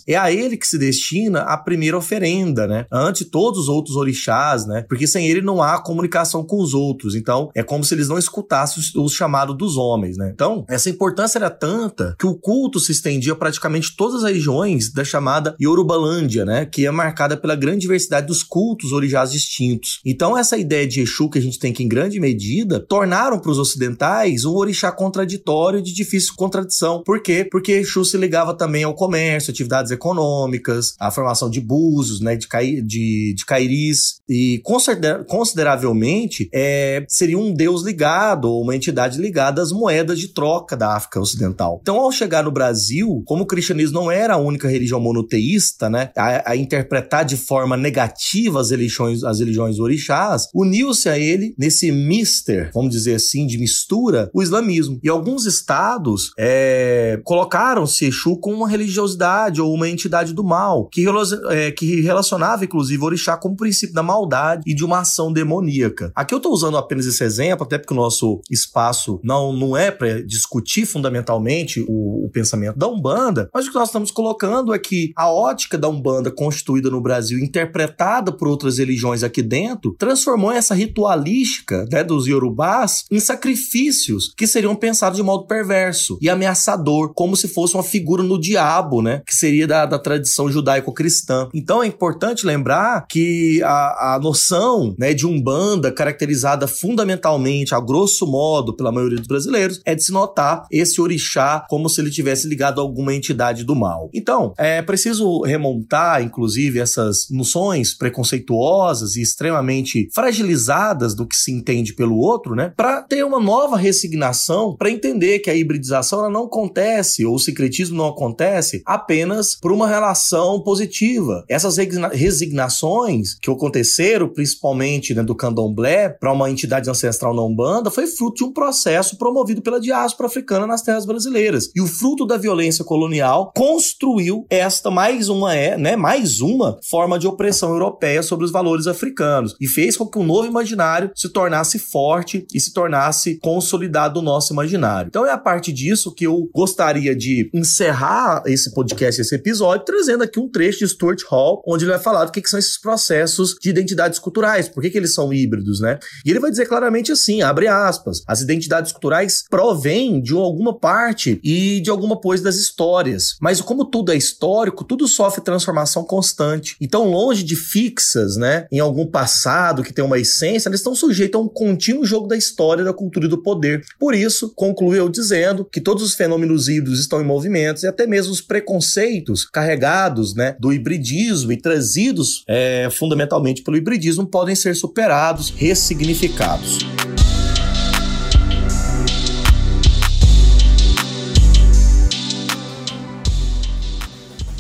É 0.07 0.17
a 0.17 0.33
ele 0.33 0.57
que 0.57 0.67
se 0.67 0.79
destina 0.79 1.41
a 1.41 1.57
primeira 1.57 1.97
oferenda, 1.97 2.67
né, 2.67 2.87
ante 2.93 3.25
todos 3.25 3.61
os 3.61 3.69
outros 3.69 3.97
orixás, 3.97 4.67
né, 4.67 4.85
porque 4.89 5.07
sem 5.07 5.29
ele 5.29 5.41
não 5.41 5.63
há 5.63 5.81
comunicação 5.81 6.45
com 6.45 6.61
os 6.61 6.75
outros. 6.75 7.15
Então, 7.15 7.51
é 7.55 7.63
como 7.63 7.85
se 7.85 7.95
eles 7.95 8.09
não 8.09 8.19
escutassem 8.19 8.83
os, 8.97 9.13
chamados 9.13 9.57
dos 9.57 9.77
homens, 9.77 10.17
né. 10.17 10.31
Então, 10.35 10.65
essa 10.69 10.91
importância 10.91 11.39
era 11.39 11.51
tanta 11.51 12.15
que 12.19 12.27
o 12.27 12.35
culto 12.35 12.79
se 12.79 12.93
estendia 12.93 13.33
a 13.33 13.37
praticamente 13.37 13.95
todas 13.97 14.25
as 14.25 14.31
regiões 14.31 14.93
da 14.93 15.05
chamada 15.05 15.57
Yorubalândia, 15.61 16.45
né, 16.45 16.67
que 16.67 16.87
é 16.87 16.91
marcada 16.91 17.37
pela 17.37 17.55
grande 17.55 17.81
diversidade 17.81 18.27
dos 18.27 18.43
cultos 18.43 18.93
orixás 18.93 19.33
distintos. 19.33 20.01
Então, 20.05 20.37
essa 20.37 20.57
ideia 20.57 20.87
de 20.87 21.01
Exu 21.01 21.31
que 21.31 21.39
a 21.39 21.43
gente 21.43 21.59
tem 21.59 21.73
que, 21.73 21.83
em 21.83 21.89
grande 21.89 22.21
medida, 22.21 22.81
tornaram 22.81 23.39
para 23.39 23.51
os 23.51 23.59
ocidentais 23.59 24.45
um 24.45 24.55
orixá 24.55 24.91
contraditório 24.93 25.83
de 25.83 25.95
difícil 25.95 26.35
contradição. 26.37 27.03
Por 27.05 27.21
quê? 27.21 27.47
Porque 27.51 27.73
Exu 27.73 28.05
se 28.05 28.17
ligava 28.17 28.55
também 28.55 28.85
ao 28.85 28.95
comércio, 28.95 29.46
atividades 29.51 29.91
econômicas, 29.91 30.95
à 30.99 31.11
formação 31.11 31.51
de 31.51 31.61
búzios, 31.61 32.21
né, 32.21 32.37
de, 32.37 32.49
cai, 32.49 32.81
de, 32.83 33.35
de 33.37 33.45
cairis, 33.45 34.21
e 34.29 34.61
considera 34.65 35.25
consideravelmente 35.25 36.49
é, 36.53 37.05
seria 37.09 37.39
um 37.39 37.53
deus 37.53 37.83
ligado, 37.83 38.47
ou 38.51 38.63
uma 38.63 38.75
entidade 38.75 39.21
ligada 39.21 39.63
às 39.63 39.73
moedas 39.73 40.19
de 40.19 40.29
troca 40.29 40.77
da 40.77 40.97
África 40.97 41.21
Ocidental. 41.21 41.79
Então, 41.83 41.97
ao 41.97 42.13
chegar 42.13 42.45
no 42.45 42.51
Brasil, 42.51 43.23
como 43.27 43.43
o 43.43 43.47
cristianismo 43.47 44.01
não 44.01 44.11
era 44.11 44.35
a 44.35 44.39
única 44.39 44.69
religião 44.69 45.01
monoteísta, 45.01 45.89
né, 45.89 46.11
a, 46.17 46.53
a 46.53 46.57
interpretar 46.57 47.25
de 47.25 47.37
forma 47.37 47.77
negativa 47.77 48.61
as 48.61 48.71
religiões, 48.71 49.23
as 49.25 49.39
religiões 49.39 49.79
orixás, 49.79 50.49
uniu-se 50.55 51.09
a 51.09 51.19
ele 51.19 51.55
nesse 51.59 51.91
mister, 51.93 52.71
vamos 52.75 52.91
dizer 52.91 53.15
assim, 53.15 53.47
de 53.47 53.59
mistura, 53.59 54.31
o 54.33 54.43
islamismo. 54.43 54.99
E 55.03 55.09
alguns 55.09 55.47
estados 55.47 56.33
é, 56.39 57.21
colocaram-se 57.25 58.07
Exu 58.07 58.37
com 58.39 58.53
uma 58.53 58.69
religiosidade 58.69 59.36
ou 59.61 59.73
uma 59.73 59.89
entidade 59.89 60.33
do 60.33 60.45
mal, 60.45 60.89
que, 60.91 61.05
é, 61.51 61.71
que 61.71 62.01
relacionava, 62.01 62.65
inclusive, 62.65 63.03
o 63.03 63.07
orixá 63.07 63.37
como 63.37 63.57
princípio 63.57 63.95
da 63.95 64.03
maldade 64.03 64.63
e 64.67 64.75
de 64.75 64.85
uma 64.85 65.01
ação 65.01 65.33
demoníaca. 65.33 66.13
Aqui 66.15 66.35
eu 66.35 66.39
estou 66.39 66.53
usando 66.53 66.77
apenas 66.77 67.07
esse 67.07 67.23
exemplo, 67.23 67.65
até 67.65 67.79
porque 67.79 67.93
o 67.95 67.97
nosso 67.97 68.41
espaço 68.51 69.21
não, 69.23 69.53
não 69.53 69.77
é 69.77 69.91
para 69.91 70.23
discutir 70.23 70.87
fundamentalmente 70.87 71.85
o, 71.89 72.27
o 72.27 72.31
pensamento 72.31 72.79
da 72.79 72.89
Umbanda, 72.89 73.49
mas 73.53 73.67
o 73.67 73.71
que 73.71 73.79
nós 73.79 73.89
estamos 73.89 74.11
colocando 74.11 74.75
é 74.75 74.79
que 74.79 75.13
a 75.17 75.31
ótica 75.31 75.77
da 75.77 75.89
Umbanda 75.89 76.31
constituída 76.31 76.91
no 76.91 77.01
Brasil, 77.01 77.39
interpretada 77.39 78.33
por 78.33 78.49
outras 78.49 78.79
religiões 78.79 79.23
aqui 79.23 79.43
dentro, 79.43 79.95
transformou 79.99 80.53
essa 80.53 80.75
ritualística 80.75 81.87
né, 81.91 82.03
dos 82.03 82.27
Yorubás 82.27 83.05
em 83.11 83.21
sacrifícios 83.21 84.33
que 84.37 84.47
seriam 84.47 84.75
pensados 84.75 85.17
de 85.17 85.23
modo 85.23 85.47
perverso 85.47 86.19
e 86.21 86.29
ameaçador, 86.29 87.13
como 87.15 87.37
se 87.37 87.49
fosse 87.49 87.75
uma 87.75 87.83
figura 87.83 88.23
no 88.23 88.41
diabo, 88.41 89.03
né? 89.03 89.23
Que 89.27 89.35
seria 89.35 89.67
da, 89.67 89.85
da 89.85 89.99
tradição 89.99 90.51
judaico-cristã. 90.51 91.49
Então 91.53 91.83
é 91.83 91.87
importante 91.87 92.47
lembrar 92.47 93.07
que 93.09 93.61
a, 93.63 94.15
a 94.15 94.21
noção 94.23 94.95
né, 94.99 95.13
de 95.13 95.27
Umbanda, 95.27 95.91
caracterizada 95.91 96.69
fundamentalmente, 96.69 97.75
a 97.75 97.81
grosso 97.81 98.27
modo, 98.27 98.77
pela 98.77 98.93
maioria 98.93 99.19
dos 99.19 99.27
brasileiros, 99.27 99.81
é 99.85 99.95
de 99.95 100.05
se 100.05 100.13
notar 100.13 100.67
esse 100.71 101.01
orixá 101.01 101.67
como 101.69 101.89
se 101.89 102.01
ele 102.01 102.11
tivesse 102.11 102.47
ligado 102.47 102.81
a 102.81 102.85
alguma 102.85 103.13
entidade 103.13 103.65
do 103.65 103.75
mal. 103.75 104.09
Então, 104.15 104.55
é 104.57 104.81
preciso 104.81 105.43
remontar, 105.43 106.23
inclusive, 106.23 106.79
essas 106.79 107.27
noções 107.31 107.95
preconceituosas 107.95 109.17
e 109.17 109.23
extremamente 109.23 110.09
fragilizadas 110.15 111.15
do 111.15 111.27
que 111.27 111.35
se 111.35 111.51
entende 111.51 111.95
pelo 111.95 112.17
outro, 112.17 112.55
né, 112.55 112.73
para 112.77 113.03
ter 113.03 113.25
uma 113.25 113.41
nova 113.41 113.77
resignação, 113.77 114.77
para 114.77 114.91
entender 114.91 115.41
que 115.41 115.51
a 115.51 115.55
hibridização 115.55 116.31
não 116.31 116.45
acontece, 116.45 117.25
ou 117.27 117.35
o 117.35 117.41
secretismo 117.41 117.97
não 117.97 118.09
acontece 118.09 118.83
apenas 118.87 119.16
por 119.61 119.73
uma 119.73 119.89
relação 119.89 120.61
positiva. 120.61 121.45
Essas 121.49 121.77
resignações 121.77 123.35
que 123.41 123.51
aconteceram, 123.51 124.29
principalmente 124.29 125.15
né, 125.15 125.23
do 125.23 125.35
candomblé, 125.35 126.09
para 126.09 126.33
uma 126.33 126.51
entidade 126.51 126.91
ancestral 126.91 127.35
não 127.35 127.55
banda, 127.55 127.91
foi 127.91 128.07
fruto 128.07 128.37
de 128.37 128.45
um 128.45 128.53
processo 128.53 129.17
promovido 129.17 129.63
pela 129.63 129.81
diáspora 129.81 130.27
africana 130.27 130.67
nas 130.67 130.83
terras 130.83 131.07
brasileiras. 131.07 131.71
E 131.75 131.81
o 131.81 131.87
fruto 131.87 132.27
da 132.27 132.37
violência 132.37 132.85
colonial 132.85 133.53
construiu 133.57 134.47
esta 134.51 134.91
mais 134.91 135.29
uma 135.29 135.55
é, 135.55 135.77
né, 135.77 135.97
mais 135.97 136.41
uma 136.41 136.79
forma 136.89 137.19
de 137.19 137.27
opressão 137.27 137.71
europeia 137.71 138.23
sobre 138.23 138.45
os 138.45 138.53
valores 138.53 138.87
africanos 138.87 139.55
e 139.61 139.67
fez 139.67 139.97
com 139.97 140.07
que 140.07 140.19
um 140.19 140.25
novo 140.25 140.47
imaginário 140.47 141.11
se 141.15 141.29
tornasse 141.29 141.79
forte 141.79 142.47
e 142.53 142.61
se 142.61 142.73
tornasse 142.73 143.39
consolidado 143.41 144.21
no 144.21 144.27
nosso 144.27 144.53
imaginário. 144.53 145.09
Então 145.09 145.27
é 145.27 145.31
a 145.31 145.39
partir 145.39 145.73
disso 145.73 146.15
que 146.15 146.27
eu 146.27 146.49
gostaria 146.55 147.15
de 147.15 147.51
encerrar 147.55 148.43
esse 148.47 148.73
podcast, 148.73 149.06
esse 149.09 149.35
episódio, 149.35 149.85
trazendo 149.85 150.25
aqui 150.25 150.39
um 150.39 150.49
trecho 150.49 150.81
de 150.81 150.89
Stuart 150.89 151.23
Hall, 151.29 151.63
onde 151.67 151.85
ele 151.85 151.93
vai 151.93 152.01
falar 152.01 152.25
do 152.25 152.33
que, 152.33 152.41
que 152.41 152.49
são 152.49 152.59
esses 152.59 152.79
processos 152.79 153.57
de 153.61 153.71
identidades 153.71 154.19
culturais, 154.19 154.69
por 154.69 154.83
que, 154.83 154.91
que 154.91 154.99
eles 154.99 155.15
são 155.15 155.33
híbridos, 155.33 155.81
né? 155.81 155.99
E 156.25 156.31
ele 156.31 156.41
vai 156.41 156.51
dizer 156.51 156.67
claramente 156.67 157.13
assim, 157.13 157.43
abre 157.43 157.69
aspas, 157.69 158.23
as 158.27 158.41
identidades 158.41 158.93
culturais 158.93 159.45
provêm 159.49 160.21
de 160.21 160.33
alguma 160.33 160.79
parte 160.79 161.41
e 161.43 161.81
de 161.81 161.91
alguma 161.91 162.17
coisa 162.17 162.45
das 162.45 162.57
histórias, 162.57 163.37
mas 163.41 163.61
como 163.61 163.85
tudo 163.85 164.13
é 164.13 164.17
histórico, 164.17 164.85
tudo 164.85 165.07
sofre 165.07 165.43
transformação 165.43 166.05
constante. 166.05 166.77
Então, 166.81 167.11
longe 167.11 167.43
de 167.43 167.57
fixas, 167.57 168.37
né, 168.37 168.67
em 168.71 168.81
algum 168.81 169.07
passado 169.07 169.83
que 169.83 169.93
tem 169.93 170.05
uma 170.05 170.19
essência, 170.19 170.69
eles 170.69 170.81
estão 170.81 170.95
sujeitos 170.95 171.41
a 171.41 171.43
um 171.43 171.49
contínuo 171.49 172.05
jogo 172.05 172.27
da 172.27 172.37
história, 172.37 172.85
da 172.85 172.93
cultura 172.93 173.27
e 173.27 173.29
do 173.29 173.43
poder. 173.43 173.85
Por 173.99 174.15
isso, 174.15 174.53
concluiu 174.55 175.09
dizendo 175.09 175.65
que 175.65 175.81
todos 175.81 176.03
os 176.03 176.15
fenômenos 176.15 176.69
híbridos 176.69 177.01
estão 177.01 177.21
em 177.21 177.25
movimento 177.25 177.83
e 177.83 177.87
até 177.87 178.07
mesmo 178.07 178.33
os 178.33 178.41
preconceitos 178.41 178.96
carregados, 179.45 180.35
né, 180.35 180.57
do 180.59 180.73
hibridismo 180.73 181.53
e 181.53 181.57
trazidos 181.57 182.45
é, 182.47 182.89
fundamentalmente 182.91 183.63
pelo 183.63 183.77
hibridismo 183.77 184.27
podem 184.27 184.55
ser 184.55 184.75
superados, 184.75 185.51
ressignificados. 185.51 186.79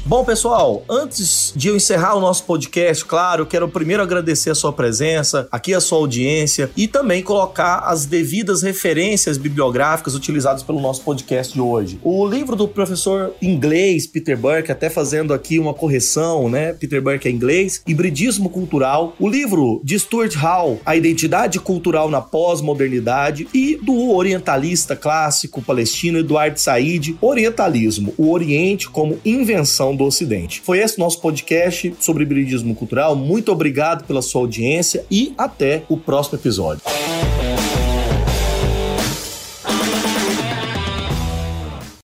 Bom, 0.09 0.25
pessoal, 0.25 0.85
antes 0.89 1.53
de 1.57 1.67
eu 1.67 1.75
encerrar 1.75 2.15
o 2.15 2.21
nosso 2.21 2.45
podcast, 2.45 3.05
claro, 3.05 3.45
quero 3.45 3.69
primeiro 3.69 4.01
agradecer 4.01 4.51
a 4.51 4.55
sua 4.55 4.73
presença, 4.73 5.49
aqui 5.51 5.75
a 5.75 5.81
sua 5.81 5.99
audiência 5.99 6.71
e 6.77 6.87
também 6.87 7.25
colocar 7.25 7.81
as 7.81 8.07
devidas 8.07 8.63
referências 8.63 9.37
bibliográficas 9.37 10.15
utilizadas 10.15 10.63
pelo 10.63 10.81
nosso 10.81 11.03
podcast 11.03 11.53
de 11.53 11.61
hoje. 11.61 11.99
O 12.05 12.25
livro 12.25 12.55
do 12.55 12.69
professor 12.69 13.35
inglês 13.43 14.07
Peter 14.07 14.39
Burke, 14.39 14.71
até 14.71 14.89
fazendo 14.89 15.35
aqui 15.35 15.59
uma 15.59 15.75
correção, 15.75 16.49
né? 16.49 16.73
Peter 16.73 17.03
Burke 17.03 17.27
é 17.27 17.31
inglês, 17.33 17.83
Hibridismo 17.85 18.49
Cultural. 18.49 19.13
O 19.19 19.29
livro 19.29 19.81
de 19.83 19.99
Stuart 19.99 20.37
Hall, 20.37 20.79
A 20.87 20.95
Identidade 20.95 21.59
Cultural 21.59 22.09
na 22.09 22.21
Pós-Modernidade 22.21 23.49
e 23.53 23.75
do 23.83 24.11
orientalista 24.13 24.95
clássico 24.95 25.61
palestino 25.61 26.21
Eduardo 26.21 26.61
Said, 26.61 27.17
Orientalismo, 27.21 28.15
o 28.17 28.31
Oriente 28.31 28.89
como 28.89 29.19
invenção 29.25 29.96
do 29.97 30.05
Ocidente. 30.05 30.61
Foi 30.61 30.79
esse 30.79 30.99
nosso 30.99 31.21
podcast 31.21 31.95
sobre 32.01 32.23
hibridismo 32.23 32.75
cultural. 32.75 33.17
Muito 33.17 33.51
obrigado 33.51 34.05
pela 34.07 34.23
sua 34.23 34.43
audiência 34.43 35.05
e 35.11 35.35
até 35.37 35.83
o 35.89 35.97
próximo 35.97 36.39
episódio. 36.39 36.83